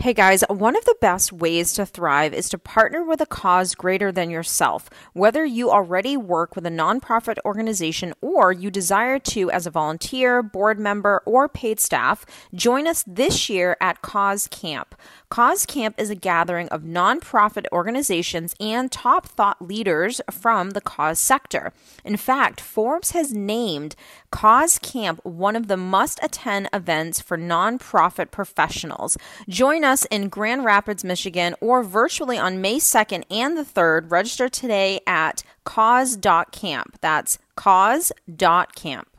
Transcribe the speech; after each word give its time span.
Hey 0.00 0.14
guys, 0.14 0.44
one 0.48 0.76
of 0.76 0.84
the 0.84 0.94
best 1.00 1.32
ways 1.32 1.72
to 1.72 1.84
thrive 1.84 2.32
is 2.32 2.48
to 2.50 2.56
partner 2.56 3.02
with 3.02 3.20
a 3.20 3.26
cause 3.26 3.74
greater 3.74 4.12
than 4.12 4.30
yourself. 4.30 4.88
Whether 5.12 5.44
you 5.44 5.72
already 5.72 6.16
work 6.16 6.54
with 6.54 6.64
a 6.66 6.70
nonprofit 6.70 7.38
organization 7.44 8.14
or 8.20 8.52
you 8.52 8.70
desire 8.70 9.18
to 9.18 9.50
as 9.50 9.66
a 9.66 9.72
volunteer, 9.72 10.40
board 10.40 10.78
member, 10.78 11.20
or 11.26 11.48
paid 11.48 11.80
staff, 11.80 12.24
join 12.54 12.86
us 12.86 13.02
this 13.08 13.48
year 13.48 13.76
at 13.80 14.00
Cause 14.00 14.46
Camp. 14.46 14.94
Cause 15.30 15.66
Camp 15.66 15.94
is 15.98 16.08
a 16.08 16.14
gathering 16.14 16.68
of 16.70 16.82
nonprofit 16.82 17.66
organizations 17.70 18.54
and 18.58 18.90
top 18.90 19.26
thought 19.26 19.60
leaders 19.60 20.22
from 20.30 20.70
the 20.70 20.80
cause 20.80 21.18
sector. 21.18 21.72
In 22.02 22.16
fact, 22.16 22.62
Forbes 22.62 23.10
has 23.10 23.34
named 23.34 23.94
Cause 24.30 24.78
Camp 24.78 25.20
one 25.24 25.54
of 25.54 25.68
the 25.68 25.76
must 25.76 26.18
attend 26.22 26.70
events 26.72 27.20
for 27.20 27.36
nonprofit 27.36 28.30
professionals. 28.30 29.18
Join 29.48 29.84
us 29.84 30.06
in 30.06 30.30
Grand 30.30 30.64
Rapids, 30.64 31.04
Michigan, 31.04 31.54
or 31.60 31.82
virtually 31.82 32.38
on 32.38 32.62
May 32.62 32.78
2nd 32.78 33.24
and 33.30 33.56
the 33.56 33.64
3rd. 33.64 34.10
Register 34.10 34.48
today 34.48 35.00
at 35.06 35.42
cause.camp. 35.64 36.98
That's 37.02 37.38
cause.camp. 37.54 39.17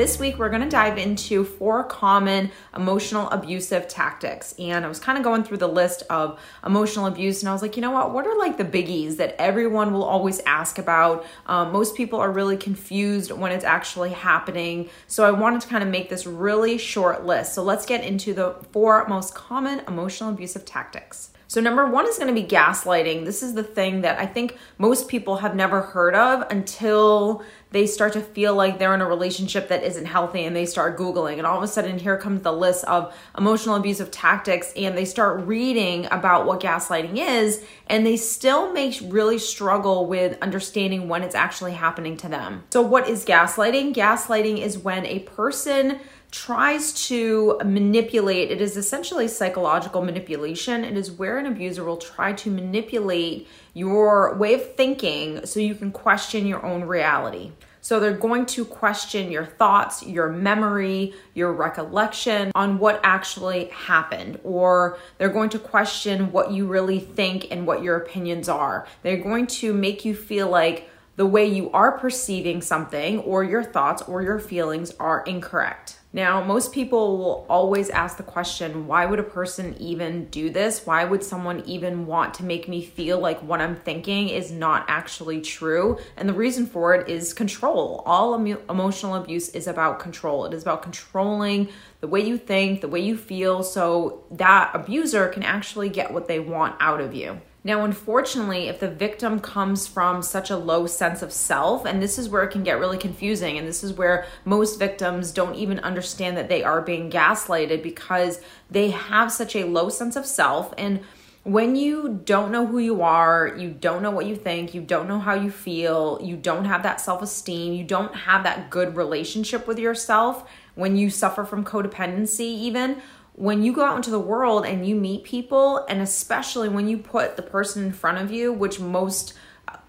This 0.00 0.18
week, 0.18 0.38
we're 0.38 0.48
going 0.48 0.62
to 0.62 0.68
dive 0.70 0.96
into 0.96 1.44
four 1.44 1.84
common 1.84 2.50
emotional 2.74 3.28
abusive 3.28 3.86
tactics. 3.86 4.54
And 4.58 4.82
I 4.82 4.88
was 4.88 4.98
kind 4.98 5.18
of 5.18 5.24
going 5.24 5.44
through 5.44 5.58
the 5.58 5.68
list 5.68 6.04
of 6.08 6.40
emotional 6.64 7.04
abuse, 7.04 7.42
and 7.42 7.50
I 7.50 7.52
was 7.52 7.60
like, 7.60 7.76
you 7.76 7.82
know 7.82 7.90
what? 7.90 8.14
What 8.14 8.26
are 8.26 8.38
like 8.38 8.56
the 8.56 8.64
biggies 8.64 9.18
that 9.18 9.36
everyone 9.38 9.92
will 9.92 10.04
always 10.04 10.40
ask 10.46 10.78
about? 10.78 11.26
Um, 11.44 11.70
most 11.70 11.96
people 11.96 12.18
are 12.18 12.30
really 12.30 12.56
confused 12.56 13.30
when 13.30 13.52
it's 13.52 13.62
actually 13.62 14.08
happening. 14.08 14.88
So 15.06 15.26
I 15.26 15.32
wanted 15.32 15.60
to 15.60 15.68
kind 15.68 15.82
of 15.82 15.90
make 15.90 16.08
this 16.08 16.24
really 16.26 16.78
short 16.78 17.26
list. 17.26 17.52
So 17.52 17.62
let's 17.62 17.84
get 17.84 18.02
into 18.02 18.32
the 18.32 18.54
four 18.72 19.06
most 19.06 19.34
common 19.34 19.80
emotional 19.80 20.30
abusive 20.30 20.64
tactics. 20.64 21.30
So, 21.50 21.60
number 21.60 21.84
one 21.84 22.06
is 22.06 22.16
going 22.16 22.32
to 22.32 22.40
be 22.40 22.46
gaslighting. 22.46 23.24
This 23.24 23.42
is 23.42 23.54
the 23.54 23.64
thing 23.64 24.02
that 24.02 24.20
I 24.20 24.26
think 24.26 24.56
most 24.78 25.08
people 25.08 25.38
have 25.38 25.56
never 25.56 25.80
heard 25.80 26.14
of 26.14 26.48
until 26.48 27.42
they 27.72 27.88
start 27.88 28.12
to 28.12 28.20
feel 28.20 28.54
like 28.54 28.78
they're 28.78 28.94
in 28.94 29.00
a 29.00 29.08
relationship 29.08 29.66
that 29.66 29.82
isn't 29.82 30.04
healthy 30.04 30.44
and 30.44 30.54
they 30.54 30.64
start 30.64 30.96
Googling. 30.96 31.38
And 31.38 31.46
all 31.48 31.56
of 31.56 31.64
a 31.64 31.66
sudden, 31.66 31.98
here 31.98 32.16
comes 32.16 32.42
the 32.42 32.52
list 32.52 32.84
of 32.84 33.12
emotional 33.36 33.74
abusive 33.74 34.12
tactics, 34.12 34.72
and 34.76 34.96
they 34.96 35.04
start 35.04 35.44
reading 35.44 36.06
about 36.12 36.46
what 36.46 36.60
gaslighting 36.60 37.16
is, 37.16 37.64
and 37.88 38.06
they 38.06 38.16
still 38.16 38.72
may 38.72 38.96
really 39.02 39.40
struggle 39.40 40.06
with 40.06 40.40
understanding 40.40 41.08
when 41.08 41.24
it's 41.24 41.34
actually 41.34 41.72
happening 41.72 42.16
to 42.18 42.28
them. 42.28 42.62
So, 42.70 42.80
what 42.80 43.08
is 43.08 43.24
gaslighting? 43.24 43.92
Gaslighting 43.92 44.58
is 44.58 44.78
when 44.78 45.04
a 45.04 45.18
person 45.18 45.98
tries 46.30 46.92
to 47.08 47.58
manipulate. 47.64 48.50
It 48.50 48.60
is 48.60 48.76
essentially 48.76 49.26
psychological 49.28 50.02
manipulation. 50.02 50.84
It 50.84 50.96
is 50.96 51.10
where 51.10 51.38
an 51.38 51.46
abuser 51.46 51.84
will 51.84 51.96
try 51.96 52.32
to 52.34 52.50
manipulate 52.50 53.48
your 53.74 54.36
way 54.36 54.54
of 54.54 54.74
thinking 54.74 55.44
so 55.44 55.60
you 55.60 55.74
can 55.74 55.90
question 55.90 56.46
your 56.46 56.64
own 56.64 56.84
reality. 56.84 57.52
So 57.82 57.98
they're 57.98 58.12
going 58.12 58.44
to 58.46 58.64
question 58.64 59.30
your 59.30 59.46
thoughts, 59.46 60.06
your 60.06 60.28
memory, 60.28 61.14
your 61.34 61.52
recollection 61.52 62.52
on 62.54 62.78
what 62.78 63.00
actually 63.02 63.66
happened, 63.68 64.38
or 64.44 64.98
they're 65.16 65.30
going 65.30 65.50
to 65.50 65.58
question 65.58 66.30
what 66.30 66.52
you 66.52 66.66
really 66.66 67.00
think 67.00 67.46
and 67.50 67.66
what 67.66 67.82
your 67.82 67.96
opinions 67.96 68.48
are. 68.48 68.86
They're 69.02 69.16
going 69.16 69.46
to 69.46 69.72
make 69.72 70.04
you 70.04 70.14
feel 70.14 70.48
like 70.48 70.90
the 71.16 71.26
way 71.26 71.46
you 71.46 71.70
are 71.72 71.98
perceiving 71.98 72.60
something 72.60 73.18
or 73.20 73.44
your 73.44 73.64
thoughts 73.64 74.02
or 74.02 74.22
your 74.22 74.38
feelings 74.38 74.92
are 75.00 75.22
incorrect. 75.22 75.99
Now, 76.12 76.42
most 76.42 76.72
people 76.72 77.18
will 77.18 77.46
always 77.48 77.88
ask 77.88 78.16
the 78.16 78.24
question 78.24 78.88
why 78.88 79.06
would 79.06 79.20
a 79.20 79.24
person 79.24 79.76
even 79.78 80.24
do 80.26 80.50
this? 80.50 80.84
Why 80.84 81.04
would 81.04 81.22
someone 81.22 81.62
even 81.66 82.04
want 82.04 82.34
to 82.34 82.44
make 82.44 82.66
me 82.66 82.82
feel 82.82 83.20
like 83.20 83.40
what 83.44 83.60
I'm 83.60 83.76
thinking 83.76 84.28
is 84.28 84.50
not 84.50 84.86
actually 84.88 85.40
true? 85.40 85.98
And 86.16 86.28
the 86.28 86.34
reason 86.34 86.66
for 86.66 86.94
it 86.94 87.08
is 87.08 87.32
control. 87.32 88.02
All 88.06 88.34
emotional 88.34 89.14
abuse 89.14 89.50
is 89.50 89.68
about 89.68 90.00
control, 90.00 90.46
it 90.46 90.54
is 90.54 90.62
about 90.62 90.82
controlling 90.82 91.68
the 92.00 92.08
way 92.08 92.20
you 92.26 92.38
think, 92.38 92.80
the 92.80 92.88
way 92.88 93.00
you 93.00 93.16
feel, 93.16 93.62
so 93.62 94.24
that 94.32 94.72
abuser 94.74 95.28
can 95.28 95.44
actually 95.44 95.90
get 95.90 96.12
what 96.12 96.26
they 96.26 96.40
want 96.40 96.74
out 96.80 97.00
of 97.00 97.14
you. 97.14 97.40
Now, 97.62 97.84
unfortunately, 97.84 98.68
if 98.68 98.80
the 98.80 98.90
victim 98.90 99.38
comes 99.38 99.86
from 99.86 100.22
such 100.22 100.48
a 100.48 100.56
low 100.56 100.86
sense 100.86 101.20
of 101.20 101.30
self, 101.30 101.84
and 101.84 102.02
this 102.02 102.18
is 102.18 102.28
where 102.28 102.42
it 102.42 102.50
can 102.50 102.64
get 102.64 102.78
really 102.78 102.96
confusing, 102.96 103.58
and 103.58 103.68
this 103.68 103.84
is 103.84 103.92
where 103.92 104.24
most 104.46 104.78
victims 104.78 105.30
don't 105.30 105.54
even 105.54 105.78
understand 105.80 106.38
that 106.38 106.48
they 106.48 106.62
are 106.62 106.80
being 106.80 107.10
gaslighted 107.10 107.82
because 107.82 108.40
they 108.70 108.90
have 108.90 109.30
such 109.30 109.54
a 109.54 109.64
low 109.64 109.90
sense 109.90 110.16
of 110.16 110.24
self. 110.24 110.72
And 110.78 111.00
when 111.42 111.76
you 111.76 112.20
don't 112.24 112.50
know 112.50 112.66
who 112.66 112.78
you 112.78 113.02
are, 113.02 113.54
you 113.58 113.70
don't 113.70 114.02
know 114.02 114.10
what 114.10 114.26
you 114.26 114.36
think, 114.36 114.72
you 114.72 114.80
don't 114.80 115.08
know 115.08 115.18
how 115.18 115.34
you 115.34 115.50
feel, 115.50 116.18
you 116.22 116.36
don't 116.36 116.64
have 116.64 116.82
that 116.82 117.00
self 117.00 117.20
esteem, 117.20 117.74
you 117.74 117.84
don't 117.84 118.14
have 118.14 118.44
that 118.44 118.70
good 118.70 118.96
relationship 118.96 119.66
with 119.66 119.78
yourself, 119.78 120.48
when 120.74 120.96
you 120.96 121.10
suffer 121.10 121.44
from 121.44 121.64
codependency, 121.64 122.40
even 122.40 123.02
when 123.40 123.62
you 123.62 123.72
go 123.72 123.82
out 123.82 123.96
into 123.96 124.10
the 124.10 124.20
world 124.20 124.66
and 124.66 124.86
you 124.86 124.94
meet 124.94 125.24
people, 125.24 125.86
and 125.88 126.02
especially 126.02 126.68
when 126.68 126.86
you 126.86 126.98
put 126.98 127.36
the 127.36 127.42
person 127.42 127.82
in 127.82 127.90
front 127.90 128.18
of 128.18 128.30
you, 128.30 128.52
which 128.52 128.78
most 128.78 129.32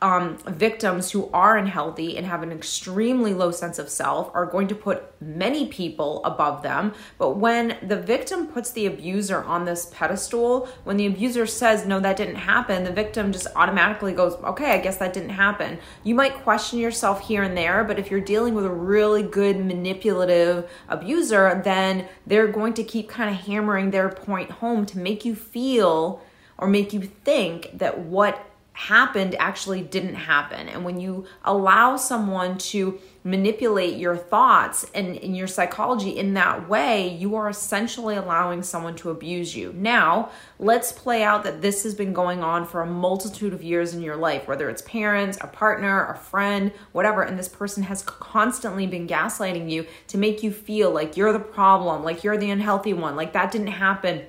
um, 0.01 0.37
victims 0.47 1.11
who 1.11 1.29
are 1.31 1.57
unhealthy 1.57 2.17
and 2.17 2.25
have 2.25 2.41
an 2.41 2.51
extremely 2.51 3.35
low 3.35 3.51
sense 3.51 3.77
of 3.77 3.87
self 3.87 4.31
are 4.33 4.47
going 4.47 4.67
to 4.69 4.75
put 4.75 5.03
many 5.21 5.67
people 5.67 6.23
above 6.25 6.63
them. 6.63 6.93
But 7.19 7.37
when 7.37 7.77
the 7.83 7.97
victim 7.97 8.47
puts 8.47 8.71
the 8.71 8.87
abuser 8.87 9.43
on 9.43 9.65
this 9.65 9.91
pedestal, 9.93 10.67
when 10.85 10.97
the 10.97 11.05
abuser 11.05 11.45
says, 11.45 11.85
No, 11.85 11.99
that 11.99 12.17
didn't 12.17 12.35
happen, 12.35 12.83
the 12.83 12.91
victim 12.91 13.31
just 13.31 13.45
automatically 13.55 14.13
goes, 14.13 14.33
Okay, 14.43 14.71
I 14.71 14.79
guess 14.79 14.97
that 14.97 15.13
didn't 15.13 15.29
happen. 15.29 15.77
You 16.03 16.15
might 16.15 16.41
question 16.43 16.79
yourself 16.79 17.27
here 17.27 17.43
and 17.43 17.55
there, 17.55 17.83
but 17.83 17.99
if 17.99 18.09
you're 18.09 18.21
dealing 18.21 18.55
with 18.55 18.65
a 18.65 18.71
really 18.71 19.21
good 19.21 19.63
manipulative 19.63 20.67
abuser, 20.89 21.61
then 21.63 22.07
they're 22.25 22.47
going 22.47 22.73
to 22.73 22.83
keep 22.83 23.07
kind 23.07 23.29
of 23.29 23.39
hammering 23.45 23.91
their 23.91 24.09
point 24.09 24.49
home 24.49 24.87
to 24.87 24.97
make 24.97 25.25
you 25.25 25.35
feel 25.35 26.21
or 26.57 26.67
make 26.67 26.93
you 26.93 27.01
think 27.01 27.69
that 27.77 27.99
what 27.99 28.50
happened 28.73 29.35
actually 29.37 29.81
didn't 29.81 30.15
happen. 30.15 30.69
And 30.69 30.85
when 30.85 30.99
you 30.99 31.25
allow 31.43 31.97
someone 31.97 32.57
to 32.57 32.99
manipulate 33.23 33.97
your 33.97 34.17
thoughts 34.17 34.89
and, 34.95 35.17
and, 35.17 35.37
your 35.37 35.45
psychology 35.45 36.17
in 36.17 36.33
that 36.33 36.67
way, 36.67 37.15
you 37.15 37.35
are 37.35 37.49
essentially 37.49 38.15
allowing 38.15 38.63
someone 38.63 38.95
to 38.95 39.11
abuse 39.11 39.55
you. 39.55 39.71
Now, 39.77 40.31
let's 40.57 40.91
play 40.91 41.21
out 41.21 41.43
that 41.43 41.61
this 41.61 41.83
has 41.83 41.93
been 41.93 42.13
going 42.13 42.41
on 42.41 42.65
for 42.65 42.81
a 42.81 42.87
multitude 42.87 43.53
of 43.53 43.61
years 43.61 43.93
in 43.93 44.01
your 44.01 44.15
life, 44.15 44.47
whether 44.47 44.69
it's 44.69 44.81
parents, 44.81 45.37
a 45.41 45.47
partner, 45.47 46.07
a 46.07 46.17
friend, 46.17 46.71
whatever, 46.93 47.21
and 47.21 47.37
this 47.37 47.49
person 47.49 47.83
has 47.83 48.01
constantly 48.01 48.87
been 48.87 49.07
gaslighting 49.07 49.69
you 49.69 49.85
to 50.07 50.17
make 50.17 50.41
you 50.41 50.51
feel 50.51 50.89
like 50.89 51.15
you're 51.15 51.33
the 51.33 51.39
problem, 51.39 52.03
like 52.03 52.23
you're 52.23 52.37
the 52.37 52.49
unhealthy 52.49 52.93
one, 52.93 53.15
like 53.15 53.33
that 53.33 53.51
didn't 53.51 53.67
happen, 53.67 54.23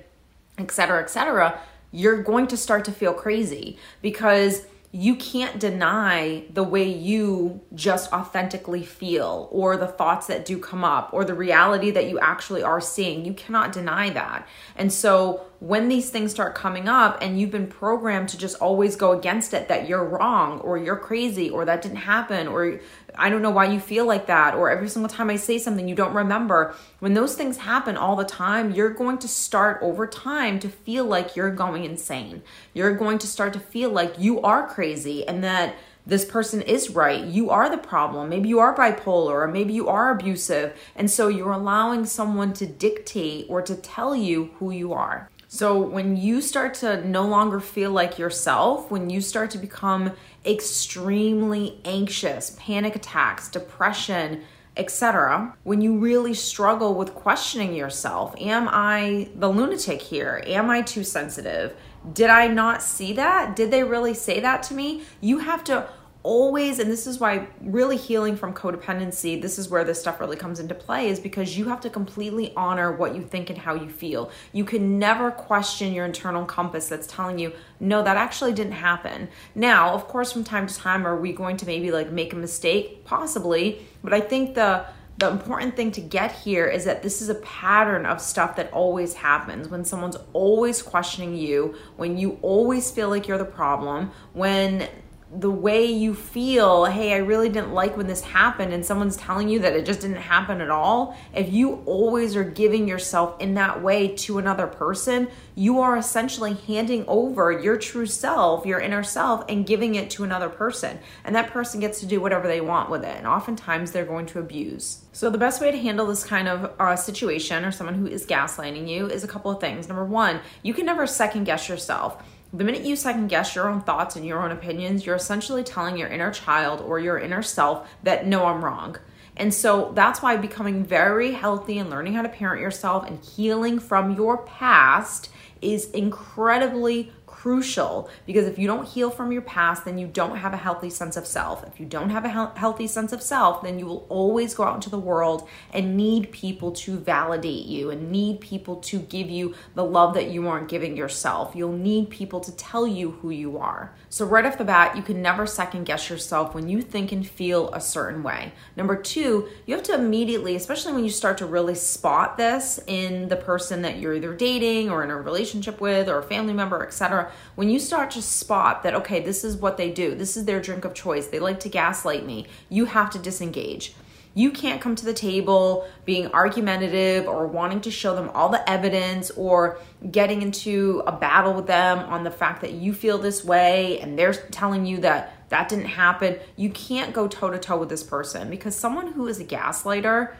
etc., 0.59 1.01
etc 1.01 1.59
you're 1.93 2.21
going 2.21 2.47
to 2.47 2.57
start 2.57 2.83
to 2.85 2.91
feel 2.91 3.13
crazy 3.13 3.77
because 4.01 4.65
you 4.95 5.15
can't 5.15 5.59
deny 5.59 6.43
the 6.53 6.61
way 6.61 6.87
you 6.87 7.59
just 7.73 8.13
authentically 8.13 8.83
feel 8.83 9.49
or 9.51 9.75
the 9.75 9.87
thoughts 9.87 10.27
that 10.27 10.45
do 10.45 10.59
come 10.59 10.83
up 10.83 11.11
or 11.13 11.25
the 11.25 11.33
reality 11.33 11.89
that 11.89 12.07
you 12.07 12.19
actually 12.19 12.61
are 12.61 12.79
seeing. 12.79 13.25
You 13.25 13.33
cannot 13.33 13.71
deny 13.71 14.11
that. 14.11 14.47
And 14.75 14.93
so 14.93 15.47
when 15.59 15.87
these 15.87 16.11
things 16.11 16.29
start 16.29 16.53
coming 16.53 16.87
up 16.87 17.17
and 17.21 17.39
you've 17.39 17.49
been 17.49 17.65
programmed 17.65 18.29
to 18.29 18.37
just 18.37 18.55
always 18.59 18.95
go 18.95 19.13
against 19.13 19.55
it 19.55 19.67
that 19.67 19.89
you're 19.89 20.05
wrong 20.05 20.59
or 20.59 20.77
you're 20.77 20.97
crazy 20.97 21.49
or 21.49 21.65
that 21.65 21.81
didn't 21.81 21.97
happen 21.97 22.47
or 22.47 22.79
I 23.17 23.29
don't 23.29 23.41
know 23.41 23.51
why 23.51 23.65
you 23.65 23.79
feel 23.79 24.05
like 24.05 24.27
that, 24.27 24.55
or 24.55 24.69
every 24.69 24.89
single 24.89 25.09
time 25.09 25.29
I 25.29 25.35
say 25.35 25.57
something 25.57 25.87
you 25.87 25.95
don't 25.95 26.13
remember. 26.13 26.75
When 26.99 27.13
those 27.13 27.35
things 27.35 27.57
happen 27.57 27.97
all 27.97 28.15
the 28.15 28.23
time, 28.23 28.71
you're 28.71 28.89
going 28.89 29.17
to 29.19 29.27
start 29.27 29.79
over 29.81 30.07
time 30.07 30.59
to 30.59 30.69
feel 30.69 31.05
like 31.05 31.35
you're 31.35 31.51
going 31.51 31.83
insane. 31.83 32.43
You're 32.73 32.95
going 32.95 33.19
to 33.19 33.27
start 33.27 33.53
to 33.53 33.59
feel 33.59 33.89
like 33.89 34.19
you 34.19 34.41
are 34.41 34.67
crazy 34.67 35.27
and 35.27 35.43
that 35.43 35.75
this 36.05 36.25
person 36.25 36.61
is 36.61 36.89
right. 36.89 37.23
You 37.23 37.49
are 37.49 37.69
the 37.69 37.77
problem. 37.77 38.29
Maybe 38.29 38.49
you 38.49 38.59
are 38.59 38.75
bipolar, 38.75 39.31
or 39.31 39.47
maybe 39.47 39.73
you 39.73 39.87
are 39.87 40.11
abusive. 40.11 40.77
And 40.95 41.09
so 41.09 41.29
you're 41.29 41.51
allowing 41.51 42.05
someone 42.05 42.51
to 42.53 42.65
dictate 42.65 43.45
or 43.47 43.61
to 43.61 43.75
tell 43.75 44.15
you 44.15 44.51
who 44.59 44.71
you 44.71 44.91
are. 44.91 45.29
So 45.53 45.77
when 45.77 46.17
you 46.17 46.41
start 46.41 46.73
to 46.81 47.07
no 47.07 47.27
longer 47.27 47.59
feel 47.59 47.91
like 47.91 48.17
yourself, 48.17 48.89
when 48.89 49.11
you 49.11 49.21
start 49.21 49.51
to 49.51 49.59
become 49.59 50.13
extremely 50.43 51.79
anxious, 51.85 52.55
panic 52.57 52.95
attacks, 52.95 53.49
depression, 53.49 54.45
etc., 54.75 55.55
when 55.61 55.79
you 55.79 55.99
really 55.99 56.33
struggle 56.33 56.95
with 56.95 57.13
questioning 57.13 57.75
yourself, 57.75 58.33
am 58.41 58.67
I 58.67 59.29
the 59.35 59.47
lunatic 59.47 60.01
here? 60.01 60.43
Am 60.47 60.71
I 60.71 60.81
too 60.81 61.03
sensitive? 61.03 61.75
Did 62.11 62.31
I 62.31 62.47
not 62.47 62.81
see 62.81 63.13
that? 63.13 63.55
Did 63.55 63.69
they 63.69 63.83
really 63.83 64.15
say 64.15 64.39
that 64.39 64.63
to 64.63 64.73
me? 64.73 65.03
You 65.21 65.37
have 65.37 65.63
to 65.65 65.87
always, 66.23 66.79
and 66.79 66.89
this 66.89 67.05
is 67.05 67.19
why 67.19 67.47
really 67.61 67.97
healing 67.97 68.35
from 68.35 68.53
codependency, 68.53 69.41
this 69.41 69.59
is 69.59 69.69
where 69.69 69.83
this 69.83 69.99
stuff 69.99 70.19
really 70.19 70.37
comes 70.37 70.59
into 70.59 70.73
play, 70.73 71.09
is 71.09 71.19
because 71.19 71.57
you 71.57 71.65
have 71.65 71.81
to 71.81 71.89
completely 71.89 72.53
honor 72.55 72.93
what 72.93 73.13
you 73.13 73.21
think 73.21 73.49
and 73.49 73.59
how 73.59 73.75
you 73.75 73.89
feel. 73.89 74.31
You 74.53 74.63
can 74.63 74.97
never 74.97 75.31
question 75.31 75.93
your 75.93 76.05
internal 76.05 76.45
compass 76.45 76.87
that's 76.87 77.07
telling 77.07 77.39
you, 77.39 77.51
no, 77.79 78.01
that 78.01 78.17
actually 78.17 78.53
didn't 78.53 78.73
happen. 78.73 79.27
Now, 79.53 79.93
of 79.93 80.07
course, 80.07 80.31
from 80.31 80.43
time 80.43 80.65
to 80.65 80.75
time, 80.75 81.05
are 81.05 81.19
we 81.19 81.33
going 81.33 81.57
to 81.57 81.65
maybe 81.65 81.91
like 81.91 82.11
make 82.11 82.31
a 82.33 82.37
mistake? 82.37 83.03
Possibly, 83.03 83.85
but 84.03 84.13
I 84.13 84.21
think 84.21 84.55
the 84.55 84.85
the 85.19 85.29
important 85.29 85.75
thing 85.75 85.91
to 85.91 86.01
get 86.01 86.31
here 86.31 86.65
is 86.65 86.85
that 86.85 87.03
this 87.03 87.21
is 87.21 87.29
a 87.29 87.35
pattern 87.35 88.05
of 88.05 88.19
stuff 88.19 88.55
that 88.55 88.71
always 88.73 89.13
happens 89.13 89.67
when 89.67 89.85
someone's 89.85 90.17
always 90.33 90.81
questioning 90.81 91.35
you, 91.35 91.75
when 91.97 92.17
you 92.17 92.39
always 92.41 92.89
feel 92.89 93.09
like 93.09 93.27
you're 93.27 93.37
the 93.37 93.45
problem, 93.45 94.11
when 94.33 94.89
the 95.35 95.49
way 95.49 95.85
you 95.85 96.13
feel, 96.13 96.85
hey, 96.85 97.13
I 97.13 97.17
really 97.17 97.49
didn't 97.49 97.73
like 97.73 97.97
when 97.97 98.07
this 98.07 98.21
happened, 98.21 98.73
and 98.73 98.85
someone's 98.85 99.17
telling 99.17 99.49
you 99.49 99.59
that 99.59 99.73
it 99.73 99.85
just 99.85 100.01
didn't 100.01 100.17
happen 100.17 100.61
at 100.61 100.69
all, 100.69 101.17
if 101.33 101.51
you 101.51 101.81
always 101.85 102.35
are 102.35 102.43
giving 102.43 102.87
yourself 102.87 103.39
in 103.41 103.55
that 103.55 103.81
way 103.81 104.09
to 104.09 104.37
another 104.37 104.67
person, 104.67 105.27
you 105.55 105.79
are 105.79 105.97
essentially 105.97 106.53
handing 106.53 107.05
over 107.07 107.51
your 107.51 107.77
true 107.77 108.05
self, 108.05 108.65
your 108.65 108.79
inner 108.79 109.03
self, 109.03 109.43
and 109.49 109.65
giving 109.65 109.95
it 109.95 110.09
to 110.11 110.23
another 110.23 110.49
person. 110.49 110.99
And 111.23 111.35
that 111.35 111.51
person 111.51 111.79
gets 111.79 111.99
to 112.01 112.05
do 112.05 112.21
whatever 112.21 112.47
they 112.47 112.61
want 112.61 112.89
with 112.89 113.03
it. 113.03 113.15
And 113.17 113.27
oftentimes 113.27 113.91
they're 113.91 114.05
going 114.05 114.25
to 114.27 114.39
abuse. 114.39 115.03
So, 115.11 115.29
the 115.29 115.37
best 115.37 115.61
way 115.61 115.71
to 115.71 115.77
handle 115.77 116.07
this 116.07 116.23
kind 116.23 116.47
of 116.47 116.71
uh, 116.79 116.95
situation 116.95 117.65
or 117.65 117.71
someone 117.71 117.95
who 117.95 118.07
is 118.07 118.25
gaslighting 118.25 118.87
you 118.87 119.07
is 119.07 119.23
a 119.23 119.27
couple 119.27 119.51
of 119.51 119.59
things. 119.59 119.87
Number 119.87 120.05
one, 120.05 120.39
you 120.63 120.73
can 120.73 120.85
never 120.85 121.05
second 121.05 121.43
guess 121.43 121.69
yourself. 121.69 122.23
The 122.55 122.63
minute 122.63 122.83
you 122.83 122.95
second 122.95 123.29
guess 123.29 123.55
your 123.55 123.67
own 123.67 123.81
thoughts 123.81 124.15
and 124.15 124.23
your 124.23 124.43
own 124.43 124.51
opinions, 124.51 125.07
you're 125.07 125.15
essentially 125.15 125.63
telling 125.63 125.97
your 125.97 126.07
inner 126.07 126.31
child 126.31 126.81
or 126.81 126.99
your 126.99 127.17
inner 127.17 127.41
self 127.41 127.89
that 128.03 128.27
no, 128.27 128.45
I'm 128.45 128.63
wrong. 128.63 128.97
And 129.35 129.51
so 129.51 129.91
that's 129.95 130.21
why 130.21 130.37
becoming 130.37 130.85
very 130.85 131.31
healthy 131.31 131.79
and 131.79 131.89
learning 131.89 132.13
how 132.13 132.21
to 132.21 132.29
parent 132.29 132.61
yourself 132.61 133.07
and 133.07 133.19
healing 133.23 133.79
from 133.79 134.15
your 134.15 134.37
past 134.37 135.31
is 135.63 135.89
incredibly 135.91 137.11
crucial 137.43 138.09
because 138.25 138.47
if 138.47 138.57
you 138.57 138.65
don't 138.65 138.87
heal 138.87 139.09
from 139.09 139.29
your 139.33 139.41
past, 139.41 139.83
then 139.83 139.97
you 139.97 140.07
don't 140.07 140.37
have 140.37 140.53
a 140.53 140.57
healthy 140.57 140.89
sense 140.89 141.17
of 141.17 141.27
self. 141.27 141.61
If 141.67 141.77
you 141.77 141.85
don't 141.85 142.09
have 142.09 142.23
a 142.23 142.29
he- 142.29 142.57
healthy 142.57 142.87
sense 142.87 143.11
of 143.11 143.21
self, 143.21 143.61
then 143.63 143.77
you 143.79 143.85
will 143.85 144.05
always 144.07 144.53
go 144.53 144.63
out 144.63 144.75
into 144.75 144.89
the 144.89 144.97
world 144.97 145.45
and 145.73 145.97
need 145.97 146.31
people 146.31 146.71
to 146.71 146.95
validate 146.97 147.65
you 147.65 147.89
and 147.89 148.09
need 148.09 148.39
people 148.39 148.77
to 148.77 148.97
give 148.97 149.29
you 149.29 149.55
the 149.75 149.83
love 149.83 150.13
that 150.13 150.31
you 150.31 150.47
aren't 150.47 150.69
giving 150.69 150.95
yourself. 150.95 151.53
You'll 151.53 151.73
need 151.73 152.09
people 152.09 152.39
to 152.39 152.55
tell 152.55 152.87
you 152.87 153.11
who 153.11 153.29
you 153.29 153.57
are. 153.57 153.93
So, 154.13 154.27
right 154.27 154.45
off 154.45 154.59
the 154.59 154.63
bat, 154.63 154.95
you 154.95 155.01
can 155.01 155.23
never 155.23 155.47
second 155.47 155.85
guess 155.85 156.07
yourself 156.07 156.53
when 156.53 156.69
you 156.69 156.83
think 156.83 157.11
and 157.11 157.27
feel 157.27 157.73
a 157.73 157.81
certain 157.81 158.21
way. 158.21 158.51
Number 158.77 158.95
two, 158.95 159.49
you 159.65 159.73
have 159.73 159.83
to 159.85 159.95
immediately, 159.95 160.55
especially 160.55 160.93
when 160.93 161.03
you 161.03 161.09
start 161.09 161.39
to 161.39 161.47
really 161.47 161.73
spot 161.73 162.37
this 162.37 162.79
in 162.85 163.29
the 163.29 163.35
person 163.35 163.81
that 163.81 163.97
you're 163.97 164.13
either 164.13 164.35
dating 164.35 164.91
or 164.91 165.03
in 165.03 165.09
a 165.09 165.15
relationship 165.19 165.81
with 165.81 166.07
or 166.07 166.19
a 166.19 166.23
family 166.23 166.53
member, 166.53 166.85
etc 166.85 167.31
when 167.55 167.69
you 167.69 167.79
start 167.79 168.09
to 168.11 168.21
spot 168.21 168.83
that, 168.83 168.95
okay, 168.95 169.19
this 169.19 169.43
is 169.43 169.57
what 169.57 169.77
they 169.77 169.91
do, 169.91 170.15
this 170.15 170.35
is 170.35 170.45
their 170.45 170.61
drink 170.61 170.85
of 170.85 170.93
choice, 170.93 171.27
they 171.27 171.39
like 171.39 171.59
to 171.59 171.69
gaslight 171.69 172.25
me, 172.25 172.47
you 172.69 172.85
have 172.85 173.09
to 173.11 173.19
disengage. 173.19 173.93
You 174.35 174.51
can't 174.51 174.81
come 174.81 174.95
to 174.95 175.05
the 175.05 175.13
table 175.13 175.87
being 176.05 176.27
argumentative 176.31 177.27
or 177.27 177.45
wanting 177.45 177.81
to 177.81 177.91
show 177.91 178.15
them 178.15 178.29
all 178.33 178.49
the 178.49 178.67
evidence 178.69 179.29
or 179.31 179.77
getting 180.11 180.41
into 180.41 181.03
a 181.05 181.11
battle 181.11 181.53
with 181.53 181.67
them 181.67 181.99
on 181.99 182.23
the 182.23 182.31
fact 182.31 182.61
that 182.61 182.71
you 182.71 182.93
feel 182.93 183.19
this 183.19 183.43
way 183.43 183.99
and 183.99 184.17
they're 184.17 184.33
telling 184.33 184.85
you 184.85 184.99
that 185.01 185.49
that 185.49 185.69
didn't 185.69 185.85
happen. 185.85 186.37
You 186.55 186.71
can't 186.71 187.13
go 187.13 187.27
toe 187.27 187.51
to 187.51 187.59
toe 187.59 187.77
with 187.77 187.89
this 187.89 188.03
person 188.03 188.49
because 188.49 188.75
someone 188.75 189.13
who 189.13 189.27
is 189.27 189.39
a 189.39 189.45
gaslighter 189.45 190.33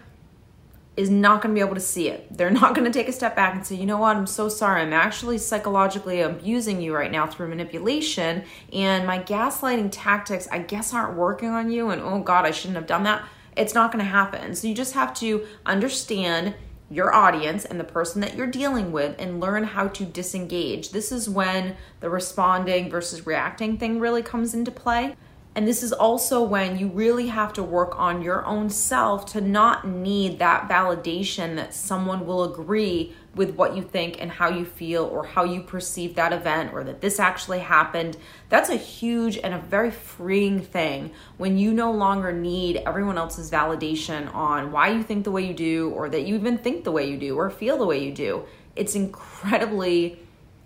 is 0.96 1.10
not 1.10 1.42
going 1.42 1.54
to 1.54 1.60
be 1.60 1.66
able 1.66 1.75
to 1.75 1.81
see 1.81 2.07
it. 2.07 2.28
They're 2.36 2.51
not 2.51 2.75
going 2.75 2.86
to 2.86 2.92
take 2.92 3.07
a 3.07 3.12
step 3.12 3.36
back 3.36 3.56
and 3.56 3.66
say, 3.66 3.75
you 3.75 3.86
know 3.86 3.98
what, 3.98 4.16
I'm 4.16 4.28
so 4.28 4.48
sorry. 4.48 4.81
I'm 4.81 4.94
actually 4.94 5.39
psychologically 5.39 6.22
abusing 6.22 6.81
you 6.81 6.94
right 6.94 7.12
now 7.12 7.25
through 7.25 7.48
manipulation, 7.48 8.44
and 8.72 9.07
my 9.07 9.18
gaslighting 9.18 9.89
tactics, 9.92 10.48
I 10.51 10.60
guess, 10.60 10.94
aren't 10.94 11.18
working 11.18 11.50
on 11.50 11.72
you. 11.72 11.89
And 11.89 12.01
oh 12.01 12.19
God, 12.19 12.46
I 12.46 12.51
shouldn't 12.51 12.75
have 12.75 12.86
done 12.86 13.04
that. 13.04 13.24
It's 13.55 13.73
not 13.73 13.91
going 13.91 14.03
to 14.03 14.09
happen. 14.09 14.55
So 14.55 14.67
you 14.67 14.75
just 14.75 14.94
have 14.94 15.13
to 15.15 15.45
understand 15.65 16.55
your 16.89 17.13
audience 17.13 17.65
and 17.65 17.79
the 17.79 17.83
person 17.83 18.21
that 18.21 18.35
you're 18.35 18.47
dealing 18.47 18.91
with 18.91 19.15
and 19.17 19.39
learn 19.39 19.63
how 19.63 19.88
to 19.88 20.05
disengage. 20.05 20.91
This 20.91 21.11
is 21.11 21.29
when 21.29 21.75
the 22.01 22.09
responding 22.09 22.89
versus 22.89 23.25
reacting 23.25 23.77
thing 23.77 24.00
really 24.00 24.21
comes 24.21 24.53
into 24.53 24.71
play. 24.71 25.15
And 25.55 25.67
this 25.67 25.83
is 25.83 25.94
also 25.94 26.41
when 26.41 26.79
you 26.79 26.88
really 26.88 27.27
have 27.27 27.53
to 27.53 27.63
work 27.63 28.00
on 28.00 28.23
your 28.23 28.44
own 28.45 28.71
self 28.71 29.27
to 29.33 29.41
not 29.41 29.88
need 29.88 30.39
that 30.39 30.67
validation 30.67 31.55
that 31.57 31.75
someone 31.75 32.25
will 32.25 32.44
agree 32.44 33.13
with 33.35 33.55
what 33.55 33.75
you 33.75 33.83
think 33.83 34.19
and 34.19 34.31
how 34.31 34.50
you 34.50 34.65
feel 34.65 35.03
or 35.05 35.25
how 35.25 35.44
you 35.44 35.61
perceive 35.61 36.15
that 36.15 36.33
event 36.33 36.73
or 36.73 36.83
that 36.83 37.01
this 37.01 37.19
actually 37.19 37.59
happened. 37.59 38.17
That's 38.50 38.69
a 38.69 38.75
huge 38.75 39.38
and 39.38 39.53
a 39.53 39.59
very 39.59 39.91
freeing 39.91 40.59
thing 40.59 41.11
when 41.38 41.57
you 41.57 41.71
no 41.71 41.91
longer 41.91 42.31
need 42.31 42.77
everyone 42.77 43.17
else's 43.17 43.51
validation 43.51 44.33
on 44.33 44.71
why 44.71 44.89
you 44.89 45.03
think 45.03 45.23
the 45.23 45.31
way 45.31 45.45
you 45.45 45.53
do 45.53 45.89
or 45.91 46.09
that 46.09 46.23
you 46.23 46.35
even 46.35 46.57
think 46.57 46.83
the 46.83 46.91
way 46.91 47.09
you 47.09 47.17
do 47.17 47.35
or 47.35 47.50
feel 47.51 47.77
the 47.77 47.85
way 47.85 48.03
you 48.03 48.11
do. 48.11 48.44
It's 48.75 48.95
incredibly 48.95 50.19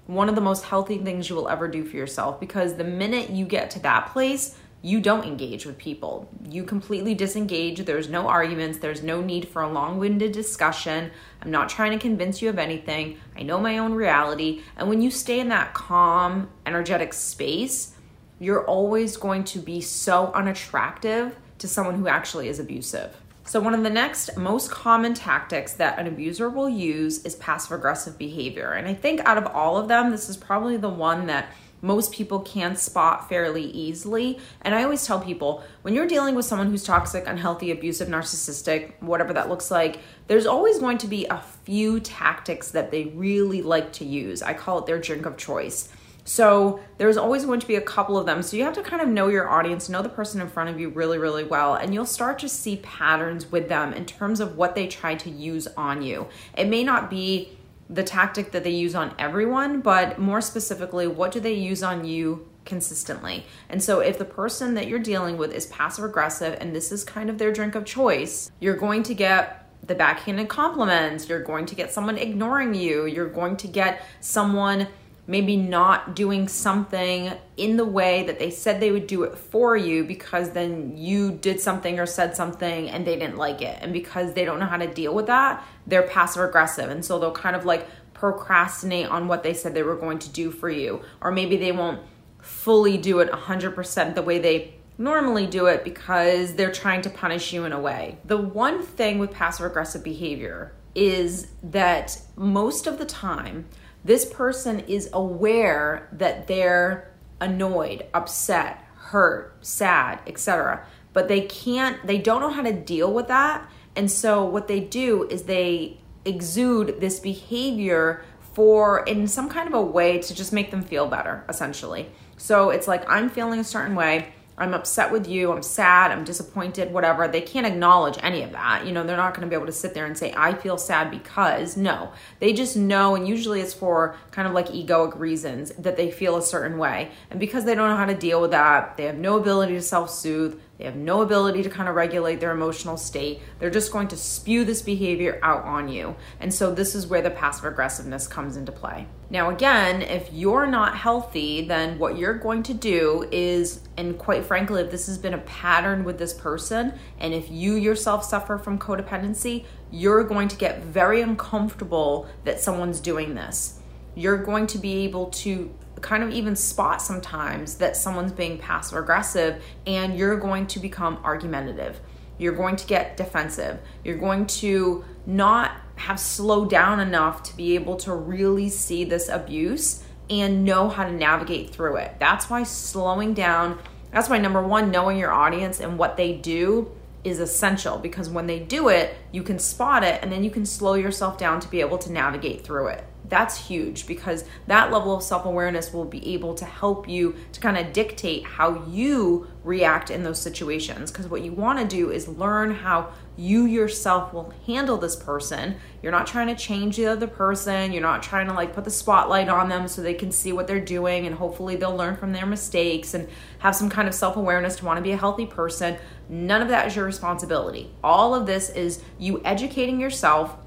one 0.05 0.29
of 0.29 0.35
the 0.35 0.41
most 0.41 0.63
healthy 0.63 0.97
things 0.97 1.29
you 1.29 1.35
will 1.35 1.49
ever 1.49 1.67
do 1.67 1.83
for 1.83 1.97
yourself 1.97 2.39
because 2.39 2.75
the 2.75 2.83
minute 2.85 3.29
you 3.29 3.45
get 3.45 3.69
to 3.71 3.79
that 3.79 4.07
place, 4.13 4.57
you 4.81 5.01
don't 5.01 5.25
engage 5.25 5.65
with 5.65 5.77
people. 5.77 6.29
You 6.47 6.63
completely 6.63 7.15
disengage. 7.15 7.83
There's 7.83 8.09
no 8.09 8.27
arguments. 8.27 8.77
There's 8.77 9.01
no 9.01 9.21
need 9.21 9.47
for 9.47 9.63
a 9.63 9.69
long 9.69 9.97
winded 9.97 10.31
discussion. 10.31 11.11
I'm 11.41 11.51
not 11.51 11.69
trying 11.69 11.91
to 11.91 11.99
convince 11.99 12.41
you 12.41 12.49
of 12.49 12.59
anything. 12.59 13.17
I 13.35 13.43
know 13.43 13.59
my 13.59 13.79
own 13.79 13.93
reality. 13.93 14.61
And 14.77 14.87
when 14.87 15.01
you 15.01 15.09
stay 15.09 15.39
in 15.39 15.49
that 15.49 15.73
calm, 15.73 16.49
energetic 16.65 17.13
space, 17.13 17.95
you're 18.39 18.65
always 18.65 19.17
going 19.17 19.43
to 19.45 19.59
be 19.59 19.81
so 19.81 20.31
unattractive 20.33 21.35
to 21.57 21.67
someone 21.67 21.95
who 21.95 22.07
actually 22.07 22.47
is 22.47 22.59
abusive. 22.59 23.15
So, 23.45 23.61
one 23.61 23.73
of 23.73 23.81
the 23.81 23.89
next 23.89 24.35
most 24.35 24.69
common 24.69 25.13
tactics 25.13 25.73
that 25.73 25.97
an 25.97 26.05
abuser 26.05 26.49
will 26.49 26.69
use 26.69 27.23
is 27.23 27.35
passive 27.35 27.71
aggressive 27.71 28.17
behavior. 28.17 28.73
And 28.73 28.87
I 28.87 28.93
think 28.93 29.21
out 29.21 29.37
of 29.37 29.47
all 29.47 29.77
of 29.77 29.87
them, 29.87 30.11
this 30.11 30.27
is 30.27 30.35
probably 30.35 30.75
the 30.75 30.89
one 30.89 31.27
that 31.27 31.49
most 31.81 32.11
people 32.11 32.39
can 32.39 32.75
spot 32.75 33.29
fairly 33.29 33.63
easily. 33.63 34.39
And 34.61 34.73
I 34.73 34.83
always 34.83 35.05
tell 35.05 35.19
people 35.19 35.63
when 35.83 35.93
you're 35.93 36.07
dealing 36.07 36.35
with 36.35 36.45
someone 36.45 36.69
who's 36.69 36.83
toxic, 36.83 37.25
unhealthy, 37.27 37.71
abusive, 37.71 38.07
narcissistic, 38.07 38.93
whatever 39.01 39.33
that 39.33 39.49
looks 39.49 39.69
like, 39.69 39.99
there's 40.27 40.45
always 40.45 40.79
going 40.79 40.97
to 40.99 41.07
be 41.07 41.25
a 41.25 41.41
few 41.63 41.99
tactics 41.99 42.71
that 42.71 42.91
they 42.91 43.05
really 43.05 43.61
like 43.61 43.93
to 43.93 44.05
use. 44.05 44.41
I 44.41 44.53
call 44.53 44.79
it 44.79 44.85
their 44.85 44.99
drink 44.99 45.25
of 45.25 45.37
choice. 45.37 45.89
So 46.27 46.81
there's 46.97 47.15
always 47.15 47.45
going 47.45 47.61
to 47.61 47.67
be 47.67 47.75
a 47.75 47.81
couple 47.81 48.17
of 48.17 48.25
them. 48.25 48.43
So 48.43 48.57
you 48.57 48.63
have 48.65 48.73
to 48.73 48.81
kind 48.81 49.01
of 49.01 49.07
know 49.07 49.29
your 49.29 49.47
audience, 49.47 49.87
know 49.87 50.01
the 50.01 50.09
person 50.09 50.41
in 50.41 50.49
front 50.49 50.69
of 50.69 50.77
you 50.77 50.89
really, 50.89 51.17
really 51.17 51.45
well, 51.45 51.75
and 51.75 51.93
you'll 51.93 52.05
start 52.05 52.37
to 52.39 52.49
see 52.49 52.75
patterns 52.77 53.49
with 53.49 53.69
them 53.69 53.93
in 53.93 54.05
terms 54.05 54.41
of 54.41 54.57
what 54.57 54.75
they 54.75 54.87
try 54.87 55.15
to 55.15 55.29
use 55.29 55.67
on 55.77 56.01
you. 56.01 56.27
It 56.57 56.67
may 56.67 56.83
not 56.83 57.09
be 57.09 57.56
the 57.89 58.03
tactic 58.03 58.51
that 58.51 58.63
they 58.63 58.71
use 58.71 58.95
on 58.95 59.13
everyone, 59.17 59.81
but 59.81 60.19
more 60.19 60.41
specifically, 60.41 61.07
what 61.07 61.31
do 61.31 61.39
they 61.39 61.53
use 61.53 61.83
on 61.83 62.05
you 62.05 62.47
consistently? 62.65 63.45
And 63.69 63.81
so, 63.81 63.99
if 63.99 64.17
the 64.17 64.25
person 64.25 64.73
that 64.73 64.87
you're 64.87 64.99
dealing 64.99 65.37
with 65.37 65.53
is 65.53 65.67
passive 65.67 66.03
aggressive 66.03 66.57
and 66.59 66.75
this 66.75 66.91
is 66.91 67.03
kind 67.03 67.29
of 67.29 67.37
their 67.37 67.51
drink 67.51 67.75
of 67.75 67.85
choice, 67.85 68.51
you're 68.59 68.75
going 68.75 69.03
to 69.03 69.13
get 69.13 69.69
the 69.85 69.95
backhanded 69.95 70.49
compliments, 70.49 71.29
you're 71.29 71.43
going 71.43 71.65
to 71.65 71.75
get 71.75 71.93
someone 71.93 72.17
ignoring 72.17 72.73
you, 72.73 73.05
you're 73.05 73.29
going 73.29 73.55
to 73.57 73.67
get 73.67 74.03
someone 74.19 74.87
maybe 75.27 75.57
not 75.57 76.15
doing 76.15 76.47
something 76.47 77.33
in 77.57 77.75
the 77.75 77.85
way 77.85 78.23
that 78.23 78.39
they 78.39 78.49
said 78.49 78.79
they 78.79 78.91
would 78.91 79.07
do 79.07 79.23
it 79.23 79.37
for 79.37 79.75
you 79.75 80.05
because 80.05 80.51
then 80.51 80.95
you 80.95 81.31
did 81.31 81.59
something 81.59 81.99
or 81.99 82.05
said 82.05 82.35
something 82.35 82.89
and 82.89 83.05
they 83.05 83.17
didn't 83.17 83.37
like 83.37 83.61
it. 83.61 83.77
And 83.81 83.91
because 83.91 84.33
they 84.33 84.45
don't 84.45 84.59
know 84.59 84.65
how 84.65 84.77
to 84.77 84.87
deal 84.87 85.13
with 85.13 85.27
that, 85.27 85.63
they're 85.85 86.07
passive 86.07 86.43
aggressive. 86.43 86.89
And 86.89 87.03
so 87.03 87.19
they'll 87.19 87.31
kind 87.31 87.57
of 87.57 87.65
like 87.65 87.87
procrastinate 88.13 89.07
on 89.07 89.27
what 89.27 89.43
they 89.43 89.53
said 89.53 89.73
they 89.73 89.83
were 89.83 89.97
going 89.97 90.19
to 90.19 90.29
do 90.29 90.49
for 90.49 90.69
you. 90.69 91.01
Or 91.19 91.31
maybe 91.31 91.57
they 91.57 91.73
won't 91.73 92.01
fully 92.41 92.97
do 92.97 93.19
it 93.19 93.29
100% 93.29 94.15
the 94.15 94.21
way 94.21 94.39
they 94.39 94.75
normally 94.97 95.45
do 95.45 95.67
it 95.67 95.83
because 95.83 96.55
they're 96.55 96.71
trying 96.71 97.01
to 97.01 97.09
punish 97.09 97.53
you 97.53 97.65
in 97.65 97.73
a 97.73 97.79
way. 97.79 98.17
The 98.25 98.37
one 98.37 98.81
thing 98.81 99.19
with 99.19 99.31
passive 99.31 99.65
aggressive 99.65 100.03
behavior 100.03 100.73
is 100.95 101.47
that 101.61 102.19
most 102.35 102.87
of 102.87 102.97
the 102.97 103.05
time, 103.05 103.65
this 104.07 104.23
person 104.23 104.79
is 104.87 105.09
aware 105.11 106.07
that 106.13 106.47
they're 106.47 107.11
annoyed, 107.41 108.05
upset, 108.13 108.81
hurt, 108.95 109.53
sad, 109.59 110.21
etc. 110.25 110.85
But 111.11 111.27
they 111.27 111.41
can't, 111.41 112.07
they 112.07 112.17
don't 112.17 112.39
know 112.39 112.49
how 112.49 112.61
to 112.61 112.71
deal 112.71 113.13
with 113.13 113.27
that. 113.27 113.69
And 113.97 114.09
so 114.09 114.45
what 114.45 114.69
they 114.69 114.79
do 114.79 115.27
is 115.29 115.43
they 115.43 115.99
exude 116.23 117.01
this 117.01 117.19
behavior 117.19 118.23
for 118.53 119.03
in 119.03 119.27
some 119.27 119.49
kind 119.49 119.67
of 119.67 119.73
a 119.73 119.81
way 119.81 120.19
to 120.19 120.33
just 120.33 120.53
make 120.53 120.71
them 120.71 120.83
feel 120.83 121.07
better, 121.07 121.43
essentially. 121.49 122.09
So 122.37 122.69
it's 122.69 122.87
like 122.87 123.03
I'm 123.09 123.29
feeling 123.29 123.59
a 123.59 123.65
certain 123.65 123.93
way. 123.93 124.33
I'm 124.59 124.73
upset 124.73 125.11
with 125.11 125.27
you, 125.27 125.51
I'm 125.51 125.61
sad, 125.61 126.11
I'm 126.11 126.23
disappointed, 126.23 126.91
whatever. 126.91 127.27
They 127.27 127.41
can't 127.41 127.67
acknowledge 127.67 128.17
any 128.23 128.41
of 128.41 128.53
that. 128.53 128.87
You 128.87 128.91
know, 128.91 129.03
they're 129.03 129.15
not 129.15 129.35
going 129.35 129.47
to 129.47 129.49
be 129.49 129.55
able 129.55 129.67
to 129.67 129.71
sit 129.71 129.93
there 129.93 130.07
and 130.07 130.17
say, 130.17 130.33
I 130.35 130.55
feel 130.55 130.79
sad 130.79 131.11
because. 131.11 131.77
No, 131.77 132.11
they 132.39 132.53
just 132.53 132.75
know, 132.75 133.15
and 133.15 133.27
usually 133.27 133.61
it's 133.61 133.73
for 133.73 134.15
kind 134.31 134.47
of 134.47 134.53
like 134.55 134.69
egoic 134.69 135.17
reasons 135.19 135.71
that 135.77 135.95
they 135.95 136.09
feel 136.09 136.37
a 136.37 136.41
certain 136.41 136.79
way. 136.79 137.11
And 137.29 137.39
because 137.39 137.65
they 137.65 137.75
don't 137.75 137.89
know 137.89 137.95
how 137.95 138.05
to 138.05 138.15
deal 138.15 138.41
with 138.41 138.51
that, 138.51 138.97
they 138.97 139.03
have 139.03 139.17
no 139.17 139.37
ability 139.37 139.73
to 139.73 139.81
self 139.81 140.09
soothe, 140.09 140.59
they 140.77 140.85
have 140.85 140.95
no 140.95 141.21
ability 141.21 141.63
to 141.63 141.69
kind 141.69 141.89
of 141.89 141.95
regulate 141.95 142.39
their 142.39 142.51
emotional 142.51 142.97
state. 142.97 143.41
They're 143.57 143.71
just 143.71 143.91
going 143.91 144.09
to 144.09 144.17
spew 144.17 144.63
this 144.63 144.83
behavior 144.83 145.39
out 145.41 145.63
on 145.63 145.89
you. 145.89 146.15
And 146.39 146.53
so 146.53 146.71
this 146.71 146.93
is 146.93 147.07
where 147.07 147.21
the 147.21 147.31
passive 147.31 147.65
aggressiveness 147.65 148.27
comes 148.27 148.57
into 148.57 148.71
play. 148.71 149.07
Now, 149.29 149.49
again, 149.49 150.03
if 150.03 150.31
you're 150.31 150.67
not 150.67 150.95
healthy, 150.95 151.67
then 151.67 151.97
what 151.97 152.17
you're 152.17 152.37
going 152.37 152.61
to 152.63 152.73
do 152.73 153.27
is, 153.31 153.81
and 153.97 154.17
quite 154.17 154.45
frankly, 154.45 154.81
if 154.81 154.91
this 154.91 155.07
has 155.07 155.17
been 155.17 155.33
a 155.33 155.39
pattern 155.39 156.03
with 156.03 156.19
this 156.19 156.33
person, 156.33 156.93
and 157.19 157.33
if 157.33 157.49
you 157.49 157.73
yourself 157.73 158.23
suffer 158.23 158.57
from 158.57 158.77
codependency, 158.77 159.65
you're 159.91 160.23
going 160.23 160.47
to 160.47 160.55
get 160.55 160.83
very 160.83 161.21
uncomfortable 161.21 162.27
that 162.43 162.59
someone's 162.59 162.99
doing 162.99 163.33
this. 163.33 163.79
You're 164.15 164.37
going 164.37 164.67
to 164.67 164.77
be 164.77 165.03
able 165.05 165.27
to 165.27 165.73
kind 166.01 166.23
of 166.23 166.31
even 166.31 166.55
spot 166.55 167.01
sometimes 167.01 167.75
that 167.75 167.97
someone's 167.97 168.31
being 168.31 168.57
passive 168.57 168.97
aggressive 168.97 169.63
and 169.85 170.17
you're 170.17 170.37
going 170.37 170.67
to 170.67 170.79
become 170.79 171.19
argumentative. 171.23 171.99
You're 172.37 172.55
going 172.55 172.75
to 172.75 172.87
get 172.87 173.17
defensive. 173.17 173.79
You're 174.03 174.17
going 174.17 174.45
to 174.47 175.03
not 175.25 175.71
have 175.95 176.19
slowed 176.19 176.69
down 176.69 176.99
enough 176.99 177.41
to 177.43 177.57
be 177.57 177.75
able 177.75 177.95
to 177.97 178.13
really 178.13 178.69
see 178.69 179.03
this 179.03 179.27
abuse 179.29 180.03
and 180.29 180.63
know 180.63 180.89
how 180.89 181.03
to 181.03 181.11
navigate 181.11 181.71
through 181.71 181.95
it. 181.97 182.15
That's 182.19 182.49
why 182.49 182.63
slowing 182.63 183.33
down, 183.33 183.79
that's 184.11 184.29
why 184.29 184.37
number 184.37 184.61
one, 184.61 184.91
knowing 184.91 185.17
your 185.17 185.31
audience 185.31 185.79
and 185.79 185.97
what 185.97 186.17
they 186.17 186.33
do 186.33 186.91
is 187.23 187.39
essential 187.39 187.97
because 187.97 188.29
when 188.29 188.45
they 188.45 188.59
do 188.59 188.89
it, 188.89 189.15
you 189.31 189.41
can 189.41 189.57
spot 189.57 190.03
it 190.03 190.21
and 190.21 190.31
then 190.31 190.43
you 190.43 190.51
can 190.51 190.65
slow 190.65 190.93
yourself 190.93 191.37
down 191.37 191.59
to 191.61 191.67
be 191.67 191.81
able 191.81 191.97
to 191.97 192.11
navigate 192.11 192.63
through 192.63 192.87
it 192.87 193.03
that's 193.29 193.67
huge 193.67 194.07
because 194.07 194.45
that 194.67 194.91
level 194.91 195.15
of 195.15 195.23
self 195.23 195.45
awareness 195.45 195.93
will 195.93 196.05
be 196.05 196.33
able 196.33 196.55
to 196.55 196.65
help 196.65 197.07
you 197.09 197.35
to 197.51 197.59
kind 197.59 197.77
of 197.77 197.93
dictate 197.93 198.45
how 198.45 198.85
you 198.87 199.47
react 199.63 200.09
in 200.09 200.23
those 200.23 200.39
situations. 200.39 201.11
Because 201.11 201.27
what 201.27 201.41
you 201.41 201.51
want 201.51 201.79
to 201.79 201.85
do 201.85 202.11
is 202.11 202.27
learn 202.27 202.73
how 202.73 203.11
you 203.35 203.65
yourself 203.65 204.33
will 204.33 204.51
handle 204.65 204.97
this 204.97 205.15
person. 205.15 205.75
You're 206.01 206.11
not 206.11 206.25
trying 206.25 206.47
to 206.47 206.55
change 206.55 206.97
the 206.97 207.07
other 207.07 207.27
person, 207.27 207.91
you're 207.91 208.01
not 208.01 208.23
trying 208.23 208.47
to 208.47 208.53
like 208.53 208.73
put 208.73 208.83
the 208.83 208.91
spotlight 208.91 209.49
on 209.49 209.69
them 209.69 209.87
so 209.87 210.01
they 210.01 210.13
can 210.13 210.31
see 210.31 210.51
what 210.51 210.67
they're 210.67 210.79
doing 210.79 211.27
and 211.27 211.35
hopefully 211.35 211.75
they'll 211.75 211.95
learn 211.95 212.15
from 212.15 212.33
their 212.33 212.45
mistakes 212.45 213.13
and 213.13 213.27
have 213.59 213.75
some 213.75 213.89
kind 213.89 214.07
of 214.07 214.15
self 214.15 214.37
awareness 214.37 214.77
to 214.77 214.85
want 214.85 214.97
to 214.97 215.03
be 215.03 215.11
a 215.11 215.17
healthy 215.17 215.45
person. 215.45 215.97
None 216.29 216.61
of 216.61 216.69
that 216.69 216.87
is 216.87 216.95
your 216.95 217.05
responsibility. 217.05 217.91
All 218.03 218.33
of 218.33 218.45
this 218.45 218.69
is 218.69 219.03
you 219.19 219.41
educating 219.45 219.99
yourself 219.99 220.57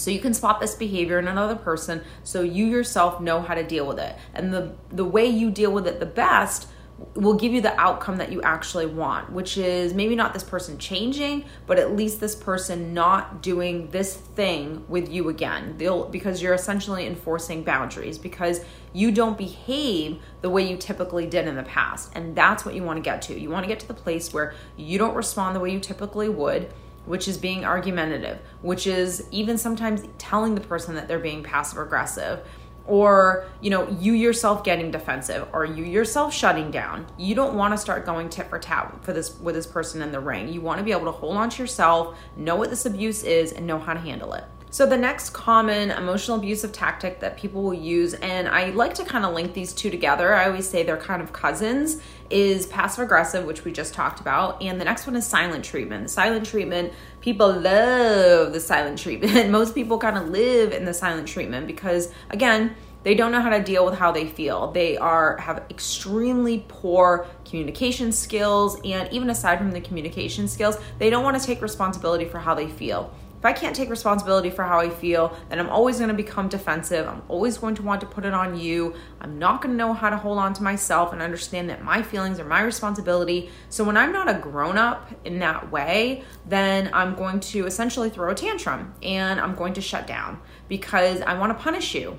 so 0.00 0.10
you 0.10 0.20
can 0.20 0.34
spot 0.34 0.60
this 0.60 0.74
behavior 0.74 1.18
in 1.18 1.28
another 1.28 1.56
person 1.56 2.02
so 2.24 2.42
you 2.42 2.66
yourself 2.66 3.20
know 3.20 3.40
how 3.40 3.54
to 3.54 3.62
deal 3.62 3.86
with 3.86 3.98
it. 3.98 4.16
And 4.34 4.52
the 4.52 4.72
the 4.90 5.04
way 5.04 5.26
you 5.26 5.50
deal 5.50 5.72
with 5.72 5.86
it 5.86 6.00
the 6.00 6.06
best 6.06 6.68
will 7.14 7.34
give 7.34 7.52
you 7.52 7.60
the 7.60 7.78
outcome 7.80 8.16
that 8.16 8.30
you 8.30 8.42
actually 8.42 8.86
want, 8.86 9.32
which 9.32 9.56
is 9.56 9.94
maybe 9.94 10.14
not 10.14 10.34
this 10.34 10.44
person 10.44 10.78
changing, 10.78 11.44
but 11.66 11.78
at 11.78 11.96
least 11.96 12.20
this 12.20 12.34
person 12.34 12.92
not 12.92 13.42
doing 13.42 13.88
this 13.90 14.16
thing 14.16 14.84
with 14.88 15.10
you 15.10 15.28
again. 15.28 15.74
They'll 15.78 16.06
because 16.06 16.42
you're 16.42 16.54
essentially 16.54 17.06
enforcing 17.06 17.62
boundaries 17.62 18.18
because 18.18 18.64
you 18.92 19.12
don't 19.12 19.38
behave 19.38 20.20
the 20.42 20.50
way 20.50 20.68
you 20.68 20.76
typically 20.76 21.26
did 21.26 21.46
in 21.46 21.56
the 21.56 21.62
past. 21.62 22.12
And 22.14 22.34
that's 22.34 22.64
what 22.64 22.74
you 22.74 22.82
want 22.82 22.98
to 22.98 23.02
get 23.02 23.22
to. 23.22 23.38
You 23.38 23.50
want 23.50 23.64
to 23.64 23.68
get 23.68 23.80
to 23.80 23.88
the 23.88 23.94
place 23.94 24.32
where 24.32 24.54
you 24.76 24.98
don't 24.98 25.14
respond 25.14 25.56
the 25.56 25.60
way 25.60 25.70
you 25.70 25.80
typically 25.80 26.28
would 26.28 26.72
which 27.10 27.26
is 27.26 27.36
being 27.36 27.64
argumentative, 27.64 28.38
which 28.62 28.86
is 28.86 29.26
even 29.32 29.58
sometimes 29.58 30.02
telling 30.16 30.54
the 30.54 30.60
person 30.60 30.94
that 30.94 31.08
they're 31.08 31.18
being 31.18 31.42
passive 31.42 31.80
aggressive 31.80 32.46
or 32.86 33.46
you 33.60 33.68
know 33.68 33.88
you 34.00 34.12
yourself 34.12 34.62
getting 34.62 34.92
defensive 34.92 35.48
or 35.52 35.64
you 35.64 35.84
yourself 35.84 36.32
shutting 36.32 36.70
down. 36.70 37.04
You 37.18 37.34
don't 37.34 37.56
want 37.56 37.74
to 37.74 37.78
start 37.78 38.06
going 38.06 38.28
tit 38.28 38.48
for 38.48 38.60
tat 38.60 38.96
for 39.02 39.12
this 39.12 39.36
with 39.40 39.56
this 39.56 39.66
person 39.66 40.02
in 40.02 40.12
the 40.12 40.20
ring. 40.20 40.52
You 40.52 40.60
want 40.60 40.78
to 40.78 40.84
be 40.84 40.92
able 40.92 41.06
to 41.06 41.10
hold 41.10 41.36
on 41.36 41.50
to 41.50 41.62
yourself 41.62 42.16
know 42.36 42.54
what 42.54 42.70
this 42.70 42.86
abuse 42.86 43.24
is 43.24 43.50
and 43.50 43.66
know 43.66 43.80
how 43.80 43.92
to 43.92 44.00
handle 44.00 44.32
it 44.34 44.44
so, 44.72 44.86
the 44.86 44.96
next 44.96 45.30
common 45.30 45.90
emotional 45.90 46.36
abusive 46.36 46.70
tactic 46.70 47.18
that 47.20 47.36
people 47.36 47.60
will 47.60 47.74
use, 47.74 48.14
and 48.14 48.46
I 48.46 48.70
like 48.70 48.94
to 48.94 49.04
kind 49.04 49.24
of 49.24 49.34
link 49.34 49.52
these 49.52 49.72
two 49.72 49.90
together, 49.90 50.32
I 50.32 50.46
always 50.46 50.68
say 50.68 50.84
they're 50.84 50.96
kind 50.96 51.20
of 51.20 51.32
cousins, 51.32 52.00
is 52.30 52.66
passive 52.66 53.02
aggressive, 53.04 53.44
which 53.44 53.64
we 53.64 53.72
just 53.72 53.94
talked 53.94 54.20
about. 54.20 54.62
And 54.62 54.80
the 54.80 54.84
next 54.84 55.08
one 55.08 55.16
is 55.16 55.26
silent 55.26 55.64
treatment. 55.64 56.04
The 56.04 56.08
silent 56.08 56.46
treatment, 56.46 56.92
people 57.20 57.52
love 57.52 58.52
the 58.52 58.60
silent 58.60 59.00
treatment. 59.00 59.50
Most 59.50 59.74
people 59.74 59.98
kind 59.98 60.16
of 60.16 60.28
live 60.28 60.72
in 60.72 60.84
the 60.84 60.94
silent 60.94 61.26
treatment 61.26 61.66
because, 61.66 62.12
again, 62.30 62.76
they 63.02 63.16
don't 63.16 63.32
know 63.32 63.40
how 63.40 63.50
to 63.50 63.60
deal 63.60 63.84
with 63.84 63.94
how 63.94 64.12
they 64.12 64.28
feel. 64.28 64.70
They 64.70 64.96
are 64.96 65.36
have 65.38 65.64
extremely 65.68 66.64
poor 66.68 67.26
communication 67.44 68.12
skills 68.12 68.78
and 68.84 69.12
even 69.12 69.30
aside 69.30 69.58
from 69.58 69.72
the 69.72 69.80
communication 69.80 70.46
skills, 70.46 70.76
they 70.98 71.10
don't 71.10 71.24
want 71.24 71.40
to 71.40 71.44
take 71.44 71.60
responsibility 71.60 72.26
for 72.26 72.38
how 72.38 72.54
they 72.54 72.68
feel. 72.68 73.12
If 73.40 73.46
I 73.46 73.54
can't 73.54 73.74
take 73.74 73.88
responsibility 73.88 74.50
for 74.50 74.64
how 74.64 74.80
I 74.80 74.90
feel, 74.90 75.34
then 75.48 75.58
I'm 75.58 75.70
always 75.70 75.96
going 75.96 76.10
to 76.10 76.14
become 76.14 76.50
defensive. 76.50 77.08
I'm 77.08 77.22
always 77.26 77.56
going 77.56 77.74
to 77.76 77.82
want 77.82 78.02
to 78.02 78.06
put 78.06 78.26
it 78.26 78.34
on 78.34 78.60
you. 78.60 78.94
I'm 79.18 79.38
not 79.38 79.62
going 79.62 79.72
to 79.72 79.78
know 79.78 79.94
how 79.94 80.10
to 80.10 80.18
hold 80.18 80.36
on 80.36 80.52
to 80.52 80.62
myself 80.62 81.14
and 81.14 81.22
understand 81.22 81.70
that 81.70 81.82
my 81.82 82.02
feelings 82.02 82.38
are 82.38 82.44
my 82.44 82.60
responsibility. 82.60 83.48
So 83.70 83.82
when 83.82 83.96
I'm 83.96 84.12
not 84.12 84.28
a 84.28 84.34
grown 84.34 84.76
up 84.76 85.10
in 85.24 85.38
that 85.38 85.72
way, 85.72 86.22
then 86.46 86.90
I'm 86.92 87.14
going 87.14 87.40
to 87.40 87.64
essentially 87.64 88.10
throw 88.10 88.30
a 88.30 88.34
tantrum 88.34 88.92
and 89.02 89.40
I'm 89.40 89.54
going 89.54 89.72
to 89.72 89.80
shut 89.80 90.06
down 90.06 90.38
because 90.68 91.22
I 91.22 91.32
want 91.38 91.56
to 91.56 91.64
punish 91.64 91.94
you. 91.94 92.18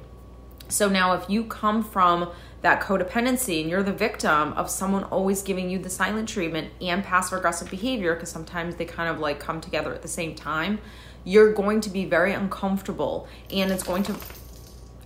So 0.70 0.90
now 0.90 1.14
if 1.14 1.30
you 1.30 1.44
come 1.44 1.84
from 1.84 2.32
that 2.62 2.82
codependency 2.82 3.62
and 3.62 3.70
you're 3.70 3.84
the 3.84 3.94
victim 3.94 4.54
of 4.54 4.70
someone 4.70 5.04
always 5.06 5.42
giving 5.42 5.70
you 5.70 5.78
the 5.80 5.90
silent 5.90 6.30
treatment 6.30 6.72
and 6.80 7.04
passive 7.04 7.38
aggressive 7.38 7.70
behavior 7.70 8.16
because 8.16 8.30
sometimes 8.30 8.76
they 8.76 8.86
kind 8.86 9.10
of 9.10 9.20
like 9.20 9.40
come 9.40 9.60
together 9.62 9.94
at 9.94 10.02
the 10.02 10.08
same 10.08 10.34
time 10.34 10.80
you're 11.24 11.54
going 11.54 11.82
to 11.82 11.90
be 11.90 12.06
very 12.06 12.34
uncomfortable 12.34 13.28
and 13.52 13.72
it's 13.72 13.84
going 13.84 14.04
to 14.04 14.16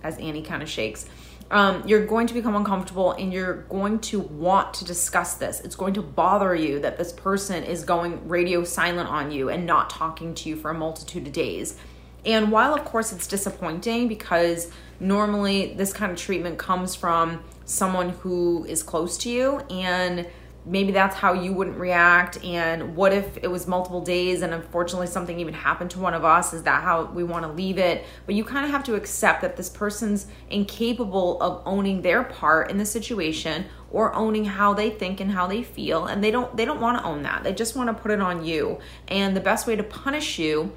as 0.02 0.18
annie 0.18 0.42
kind 0.42 0.62
of 0.62 0.68
shakes 0.68 1.06
um, 1.50 1.84
you're 1.86 2.06
going 2.06 2.26
to 2.26 2.34
become 2.34 2.56
uncomfortable 2.56 3.12
and 3.12 3.32
you're 3.32 3.62
going 3.62 4.00
to 4.00 4.18
want 4.18 4.74
to 4.74 4.84
discuss 4.84 5.34
this. 5.34 5.60
It's 5.60 5.76
going 5.76 5.94
to 5.94 6.02
bother 6.02 6.54
you 6.54 6.80
that 6.80 6.98
this 6.98 7.12
person 7.12 7.62
is 7.62 7.84
going 7.84 8.28
radio 8.28 8.64
silent 8.64 9.08
on 9.08 9.30
you 9.30 9.48
and 9.48 9.64
not 9.64 9.88
talking 9.88 10.34
to 10.34 10.48
you 10.48 10.56
for 10.56 10.72
a 10.72 10.74
multitude 10.74 11.26
of 11.26 11.32
days. 11.32 11.78
And 12.24 12.50
while, 12.50 12.74
of 12.74 12.84
course, 12.84 13.12
it's 13.12 13.28
disappointing 13.28 14.08
because 14.08 14.72
normally 14.98 15.74
this 15.74 15.92
kind 15.92 16.10
of 16.10 16.18
treatment 16.18 16.58
comes 16.58 16.96
from 16.96 17.44
someone 17.64 18.10
who 18.10 18.64
is 18.64 18.82
close 18.82 19.16
to 19.18 19.30
you 19.30 19.58
and 19.70 20.26
maybe 20.66 20.90
that's 20.90 21.14
how 21.14 21.32
you 21.32 21.52
wouldn't 21.52 21.78
react. 21.78 22.42
And 22.44 22.96
what 22.96 23.12
if 23.12 23.38
it 23.38 23.48
was 23.48 23.66
multiple 23.66 24.00
days 24.00 24.42
and 24.42 24.52
unfortunately 24.52 25.06
something 25.06 25.38
even 25.38 25.54
happened 25.54 25.90
to 25.92 26.00
one 26.00 26.12
of 26.12 26.24
us? 26.24 26.52
Is 26.52 26.64
that 26.64 26.82
how 26.82 27.04
we 27.04 27.22
want 27.22 27.44
to 27.44 27.52
leave 27.52 27.78
it? 27.78 28.04
But 28.26 28.34
you 28.34 28.44
kind 28.44 28.64
of 28.64 28.72
have 28.72 28.84
to 28.84 28.96
accept 28.96 29.42
that 29.42 29.56
this 29.56 29.68
person's 29.68 30.26
incapable 30.50 31.40
of 31.40 31.62
owning 31.64 32.02
their 32.02 32.24
part 32.24 32.70
in 32.70 32.78
the 32.78 32.86
situation 32.86 33.66
or 33.90 34.12
owning 34.14 34.44
how 34.44 34.74
they 34.74 34.90
think 34.90 35.20
and 35.20 35.30
how 35.30 35.46
they 35.46 35.62
feel. 35.62 36.06
And 36.06 36.22
they 36.22 36.32
don't 36.32 36.54
they 36.56 36.64
don't 36.64 36.80
want 36.80 36.98
to 36.98 37.04
own 37.04 37.22
that. 37.22 37.44
They 37.44 37.52
just 37.52 37.76
want 37.76 37.88
to 37.88 37.94
put 37.94 38.10
it 38.10 38.20
on 38.20 38.44
you. 38.44 38.80
And 39.08 39.36
the 39.36 39.40
best 39.40 39.66
way 39.66 39.76
to 39.76 39.84
punish 39.84 40.38
you 40.38 40.76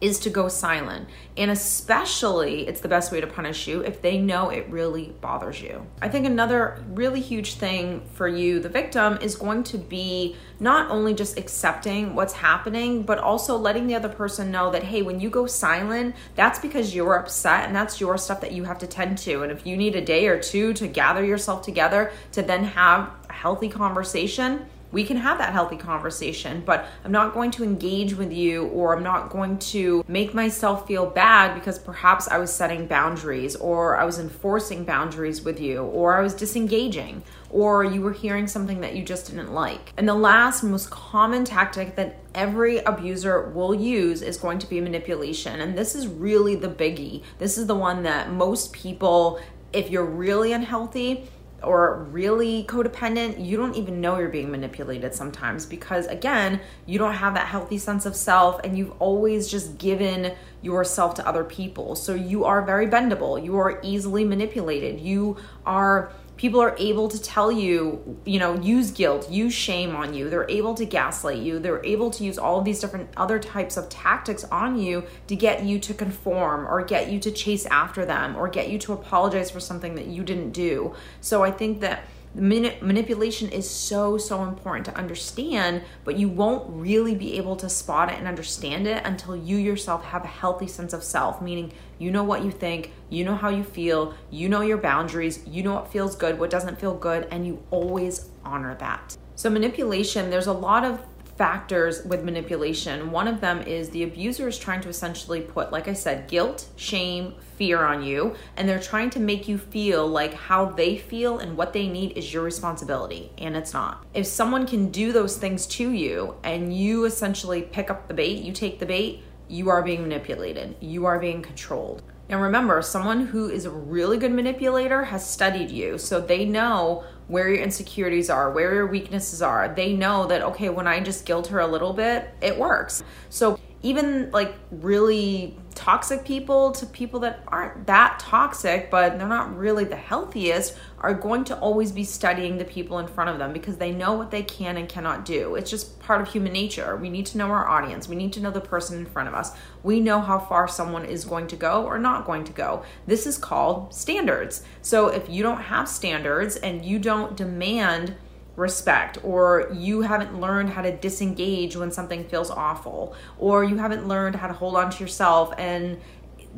is 0.00 0.18
to 0.20 0.30
go 0.30 0.48
silent. 0.48 1.08
And 1.36 1.50
especially, 1.50 2.66
it's 2.68 2.80
the 2.80 2.88
best 2.88 3.10
way 3.10 3.20
to 3.20 3.26
punish 3.26 3.66
you 3.66 3.80
if 3.80 4.02
they 4.02 4.18
know 4.18 4.50
it 4.50 4.68
really 4.68 5.14
bothers 5.20 5.60
you. 5.60 5.86
I 6.02 6.08
think 6.08 6.26
another 6.26 6.82
really 6.90 7.20
huge 7.20 7.54
thing 7.54 8.02
for 8.12 8.28
you, 8.28 8.60
the 8.60 8.68
victim, 8.68 9.18
is 9.20 9.34
going 9.34 9.64
to 9.64 9.78
be 9.78 10.36
not 10.60 10.90
only 10.90 11.14
just 11.14 11.38
accepting 11.38 12.14
what's 12.14 12.34
happening, 12.34 13.02
but 13.02 13.18
also 13.18 13.56
letting 13.56 13.86
the 13.86 13.94
other 13.94 14.08
person 14.08 14.50
know 14.50 14.70
that, 14.70 14.82
hey, 14.82 15.02
when 15.02 15.20
you 15.20 15.30
go 15.30 15.46
silent, 15.46 16.14
that's 16.34 16.58
because 16.58 16.94
you're 16.94 17.14
upset 17.14 17.66
and 17.66 17.74
that's 17.74 18.00
your 18.00 18.16
stuff 18.18 18.40
that 18.40 18.52
you 18.52 18.64
have 18.64 18.78
to 18.78 18.86
tend 18.86 19.18
to. 19.18 19.42
And 19.42 19.50
if 19.50 19.66
you 19.66 19.76
need 19.76 19.96
a 19.96 20.04
day 20.04 20.28
or 20.28 20.40
two 20.40 20.72
to 20.74 20.86
gather 20.86 21.24
yourself 21.24 21.62
together 21.62 22.12
to 22.32 22.42
then 22.42 22.64
have 22.64 23.10
a 23.28 23.32
healthy 23.32 23.68
conversation, 23.68 24.66
we 24.94 25.04
can 25.04 25.16
have 25.16 25.38
that 25.38 25.52
healthy 25.52 25.76
conversation, 25.76 26.62
but 26.64 26.86
I'm 27.04 27.10
not 27.10 27.34
going 27.34 27.50
to 27.52 27.64
engage 27.64 28.14
with 28.14 28.32
you 28.32 28.66
or 28.68 28.96
I'm 28.96 29.02
not 29.02 29.28
going 29.28 29.58
to 29.58 30.04
make 30.06 30.32
myself 30.32 30.86
feel 30.86 31.04
bad 31.04 31.54
because 31.54 31.80
perhaps 31.80 32.28
I 32.28 32.38
was 32.38 32.52
setting 32.52 32.86
boundaries 32.86 33.56
or 33.56 33.96
I 33.96 34.04
was 34.04 34.20
enforcing 34.20 34.84
boundaries 34.84 35.42
with 35.42 35.60
you 35.60 35.82
or 35.82 36.16
I 36.16 36.20
was 36.22 36.32
disengaging 36.32 37.24
or 37.50 37.82
you 37.82 38.02
were 38.02 38.12
hearing 38.12 38.46
something 38.46 38.80
that 38.82 38.94
you 38.94 39.02
just 39.02 39.26
didn't 39.26 39.52
like. 39.52 39.92
And 39.96 40.08
the 40.08 40.14
last 40.14 40.62
most 40.62 40.90
common 40.90 41.44
tactic 41.44 41.96
that 41.96 42.20
every 42.32 42.78
abuser 42.78 43.50
will 43.50 43.74
use 43.74 44.22
is 44.22 44.36
going 44.36 44.60
to 44.60 44.68
be 44.68 44.80
manipulation. 44.80 45.60
And 45.60 45.76
this 45.76 45.96
is 45.96 46.06
really 46.06 46.54
the 46.54 46.68
biggie. 46.68 47.24
This 47.38 47.58
is 47.58 47.66
the 47.66 47.74
one 47.74 48.04
that 48.04 48.30
most 48.30 48.72
people, 48.72 49.40
if 49.72 49.90
you're 49.90 50.04
really 50.04 50.52
unhealthy, 50.52 51.28
or 51.64 52.04
really 52.10 52.64
codependent, 52.64 53.44
you 53.44 53.56
don't 53.56 53.74
even 53.74 54.00
know 54.00 54.18
you're 54.18 54.28
being 54.28 54.50
manipulated 54.50 55.14
sometimes 55.14 55.66
because, 55.66 56.06
again, 56.06 56.60
you 56.86 56.98
don't 56.98 57.14
have 57.14 57.34
that 57.34 57.46
healthy 57.46 57.78
sense 57.78 58.06
of 58.06 58.14
self 58.14 58.60
and 58.64 58.76
you've 58.76 58.92
always 59.00 59.48
just 59.48 59.78
given 59.78 60.34
yourself 60.62 61.14
to 61.14 61.26
other 61.26 61.44
people. 61.44 61.94
So 61.94 62.14
you 62.14 62.44
are 62.44 62.62
very 62.62 62.86
bendable, 62.86 63.42
you 63.42 63.56
are 63.58 63.80
easily 63.82 64.24
manipulated, 64.24 65.00
you 65.00 65.36
are 65.66 66.12
people 66.36 66.60
are 66.60 66.74
able 66.78 67.08
to 67.08 67.20
tell 67.20 67.52
you, 67.52 68.18
you 68.24 68.38
know, 68.38 68.60
use 68.60 68.90
guilt, 68.90 69.30
use 69.30 69.54
shame 69.54 69.94
on 69.94 70.14
you. 70.14 70.28
They're 70.28 70.50
able 70.50 70.74
to 70.74 70.84
gaslight 70.84 71.38
you. 71.38 71.58
They're 71.58 71.84
able 71.84 72.10
to 72.10 72.24
use 72.24 72.38
all 72.38 72.60
these 72.60 72.80
different 72.80 73.10
other 73.16 73.38
types 73.38 73.76
of 73.76 73.88
tactics 73.88 74.44
on 74.44 74.78
you 74.78 75.04
to 75.28 75.36
get 75.36 75.64
you 75.64 75.78
to 75.80 75.94
conform 75.94 76.66
or 76.66 76.84
get 76.84 77.10
you 77.10 77.20
to 77.20 77.30
chase 77.30 77.66
after 77.66 78.04
them 78.04 78.36
or 78.36 78.48
get 78.48 78.68
you 78.68 78.78
to 78.80 78.92
apologize 78.92 79.50
for 79.50 79.60
something 79.60 79.94
that 79.94 80.06
you 80.06 80.24
didn't 80.24 80.50
do. 80.50 80.94
So 81.20 81.44
I 81.44 81.50
think 81.50 81.80
that 81.80 82.04
manipulation 82.34 83.48
is 83.50 83.68
so 83.68 84.18
so 84.18 84.42
important 84.42 84.84
to 84.84 84.96
understand 84.96 85.82
but 86.04 86.18
you 86.18 86.28
won't 86.28 86.64
really 86.68 87.14
be 87.14 87.36
able 87.36 87.54
to 87.54 87.68
spot 87.68 88.10
it 88.10 88.18
and 88.18 88.26
understand 88.26 88.86
it 88.86 89.00
until 89.04 89.36
you 89.36 89.56
yourself 89.56 90.04
have 90.04 90.24
a 90.24 90.28
healthy 90.28 90.66
sense 90.66 90.92
of 90.92 91.04
self 91.04 91.40
meaning 91.40 91.72
you 91.98 92.10
know 92.10 92.24
what 92.24 92.44
you 92.44 92.50
think 92.50 92.90
you 93.08 93.24
know 93.24 93.36
how 93.36 93.48
you 93.48 93.62
feel 93.62 94.14
you 94.30 94.48
know 94.48 94.62
your 94.62 94.78
boundaries 94.78 95.40
you 95.46 95.62
know 95.62 95.74
what 95.74 95.92
feels 95.92 96.16
good 96.16 96.38
what 96.38 96.50
doesn't 96.50 96.80
feel 96.80 96.94
good 96.94 97.28
and 97.30 97.46
you 97.46 97.62
always 97.70 98.30
honor 98.44 98.74
that. 98.76 99.16
So 99.36 99.50
manipulation 99.50 100.30
there's 100.30 100.46
a 100.46 100.52
lot 100.52 100.84
of 100.84 101.00
factors 101.36 102.04
with 102.04 102.24
manipulation. 102.24 103.10
One 103.10 103.26
of 103.26 103.40
them 103.40 103.62
is 103.62 103.90
the 103.90 104.04
abuser 104.04 104.48
is 104.48 104.58
trying 104.58 104.80
to 104.82 104.88
essentially 104.88 105.40
put, 105.40 105.72
like 105.72 105.88
I 105.88 105.92
said, 105.92 106.28
guilt, 106.28 106.68
shame, 106.76 107.34
fear 107.56 107.82
on 107.82 108.02
you, 108.02 108.34
and 108.56 108.68
they're 108.68 108.80
trying 108.80 109.10
to 109.10 109.20
make 109.20 109.48
you 109.48 109.58
feel 109.58 110.06
like 110.06 110.34
how 110.34 110.66
they 110.66 110.96
feel 110.96 111.38
and 111.38 111.56
what 111.56 111.72
they 111.72 111.88
need 111.88 112.16
is 112.16 112.32
your 112.32 112.42
responsibility, 112.42 113.30
and 113.38 113.56
it's 113.56 113.72
not. 113.72 114.04
If 114.14 114.26
someone 114.26 114.66
can 114.66 114.90
do 114.90 115.12
those 115.12 115.36
things 115.36 115.66
to 115.68 115.90
you 115.90 116.36
and 116.44 116.76
you 116.76 117.04
essentially 117.04 117.62
pick 117.62 117.90
up 117.90 118.08
the 118.08 118.14
bait, 118.14 118.42
you 118.42 118.52
take 118.52 118.78
the 118.78 118.86
bait, 118.86 119.22
you 119.48 119.68
are 119.68 119.82
being 119.82 120.02
manipulated, 120.02 120.76
you 120.80 121.04
are 121.06 121.18
being 121.18 121.42
controlled. 121.42 122.02
And 122.28 122.40
remember, 122.40 122.80
someone 122.80 123.26
who 123.26 123.50
is 123.50 123.66
a 123.66 123.70
really 123.70 124.16
good 124.16 124.32
manipulator 124.32 125.04
has 125.04 125.28
studied 125.28 125.70
you, 125.70 125.98
so 125.98 126.20
they 126.20 126.44
know 126.44 127.04
where 127.28 127.48
your 127.48 127.62
insecurities 127.62 128.30
are, 128.30 128.50
where 128.50 128.74
your 128.74 128.86
weaknesses 128.86 129.42
are. 129.42 129.68
They 129.74 129.92
know 129.92 130.26
that, 130.26 130.42
okay, 130.42 130.68
when 130.70 130.86
I 130.86 131.00
just 131.00 131.26
guilt 131.26 131.48
her 131.48 131.60
a 131.60 131.66
little 131.66 131.92
bit, 131.92 132.30
it 132.40 132.58
works. 132.58 133.02
So 133.28 133.58
even 133.84 134.30
like 134.30 134.54
really 134.70 135.58
toxic 135.74 136.24
people 136.24 136.72
to 136.72 136.86
people 136.86 137.20
that 137.20 137.44
aren't 137.48 137.86
that 137.86 138.18
toxic, 138.18 138.90
but 138.90 139.18
they're 139.18 139.28
not 139.28 139.54
really 139.54 139.84
the 139.84 139.94
healthiest, 139.94 140.74
are 141.00 141.12
going 141.12 141.44
to 141.44 141.58
always 141.58 141.92
be 141.92 142.02
studying 142.02 142.56
the 142.56 142.64
people 142.64 142.98
in 142.98 143.06
front 143.06 143.28
of 143.28 143.36
them 143.36 143.52
because 143.52 143.76
they 143.76 143.92
know 143.92 144.14
what 144.14 144.30
they 144.30 144.42
can 144.42 144.78
and 144.78 144.88
cannot 144.88 145.26
do. 145.26 145.54
It's 145.54 145.70
just 145.70 146.00
part 146.00 146.22
of 146.22 146.32
human 146.32 146.54
nature. 146.54 146.96
We 146.96 147.10
need 147.10 147.26
to 147.26 147.38
know 147.38 147.48
our 147.48 147.68
audience, 147.68 148.08
we 148.08 148.16
need 148.16 148.32
to 148.32 148.40
know 148.40 148.50
the 148.50 148.60
person 148.60 148.98
in 148.98 149.04
front 149.04 149.28
of 149.28 149.34
us. 149.34 149.52
We 149.82 150.00
know 150.00 150.22
how 150.22 150.38
far 150.38 150.66
someone 150.66 151.04
is 151.04 151.26
going 151.26 151.48
to 151.48 151.56
go 151.56 151.84
or 151.84 151.98
not 151.98 152.24
going 152.24 152.44
to 152.44 152.52
go. 152.52 152.84
This 153.06 153.26
is 153.26 153.36
called 153.36 153.92
standards. 153.92 154.62
So 154.80 155.08
if 155.08 155.28
you 155.28 155.42
don't 155.42 155.60
have 155.60 155.90
standards 155.90 156.56
and 156.56 156.82
you 156.82 156.98
don't 156.98 157.36
demand 157.36 158.14
respect 158.56 159.18
or 159.24 159.68
you 159.72 160.02
haven't 160.02 160.40
learned 160.40 160.70
how 160.70 160.82
to 160.82 160.96
disengage 160.96 161.76
when 161.76 161.90
something 161.90 162.24
feels 162.24 162.50
awful 162.50 163.14
or 163.38 163.64
you 163.64 163.76
haven't 163.76 164.06
learned 164.06 164.36
how 164.36 164.46
to 164.46 164.52
hold 164.52 164.76
on 164.76 164.90
to 164.90 165.02
yourself 165.02 165.52
and 165.58 166.00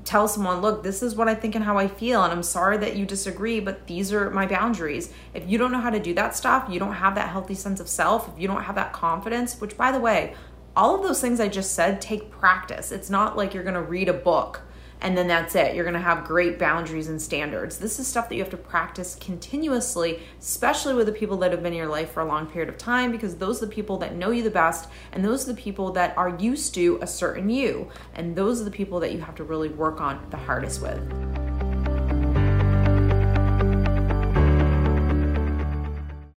tell 0.05 0.29
someone 0.29 0.61
look 0.61 0.83
this 0.83 1.03
is 1.03 1.15
what 1.15 1.27
i 1.27 1.35
think 1.35 1.55
and 1.55 1.65
how 1.65 1.79
i 1.79 1.89
feel 1.89 2.23
and 2.23 2.33
i'm 2.33 2.43
sorry 2.43 2.77
that 2.77 2.97
you 2.97 3.07
disagree 3.07 3.61
but 3.61 3.87
these 3.87 4.13
are 4.13 4.31
my 4.31 4.47
boundaries. 4.47 5.11
If 5.33 5.49
you 5.49 5.57
don't 5.57 5.73
know 5.73 5.81
how 5.81 5.89
to 5.91 5.99
do 5.99 6.13
that 6.15 6.37
stuff 6.37 6.69
you 6.71 6.79
don't 6.79 6.93
have 6.95 7.15
that 7.15 7.31
healthy 7.31 7.55
sense 7.55 7.81
of 7.81 7.89
self 7.89 8.29
if 8.29 8.39
you 8.39 8.47
don't 8.47 8.65
have 8.65 8.75
that 8.75 8.93
confidence 8.93 9.59
which 9.59 9.77
by 9.77 9.91
the 9.91 10.01
way 10.01 10.35
all 10.75 10.95
of 10.95 11.03
those 11.03 11.23
things 11.23 11.41
i 11.41 11.49
just 11.49 11.73
said 11.75 12.03
take 12.03 12.31
practice. 12.31 12.93
It's 12.93 13.09
not 13.09 13.37
like 13.37 13.55
you're 13.55 13.63
going 13.63 13.75
to 13.75 13.83
read 13.83 14.11
a 14.11 14.13
book 14.13 14.61
and 15.01 15.17
then 15.17 15.29
that's 15.29 15.55
it. 15.55 15.75
You're 15.75 15.85
going 15.85 15.95
to 15.95 16.01
have 16.01 16.25
great 16.25 16.59
boundaries 16.59 17.09
and 17.09 17.21
standards. 17.21 17.79
This 17.79 17.99
is 17.99 18.07
stuff 18.07 18.29
that 18.29 18.35
you 18.35 18.43
have 18.43 18.51
to 18.51 18.57
practice 18.57 19.17
continuously, 19.21 20.21
especially 20.41 20.95
with 20.95 21.07
the 21.07 21.13
people 21.13 21.37
that 21.39 21.51
have 21.53 21.63
been 21.63 21.73
in 21.73 21.79
your 21.79 21.89
life 21.89 22.13
for 22.13 22.21
a 22.21 22.25
long 22.25 22.47
period 22.47 22.69
of 22.69 22.79
time, 22.79 23.13
because 23.13 23.37
those 23.37 23.63
are 23.63 23.67
the 23.67 23.73
people 23.73 23.99
that 23.99 24.15
know 24.15 24.31
you 24.31 24.43
the 24.43 24.51
best, 24.51 24.89
and 25.13 25.25
those 25.25 25.45
are 25.45 25.53
the 25.53 25.61
people 25.61 25.93
that 25.93 26.17
are 26.17 26.37
used 26.39 26.75
to 26.75 26.99
a 27.03 27.07
certain 27.07 27.51
you. 27.51 27.89
And 28.15 28.35
those 28.35 28.61
are 28.61 28.65
the 28.65 28.71
people 28.71 29.01
that 29.01 29.13
you 29.13 29.21
have 29.21 29.35
to 29.37 29.45
really 29.45 29.69
work 29.69 30.01
on 30.01 30.25
the 30.31 30.37
hardest 30.37 30.83
with. 30.83 31.56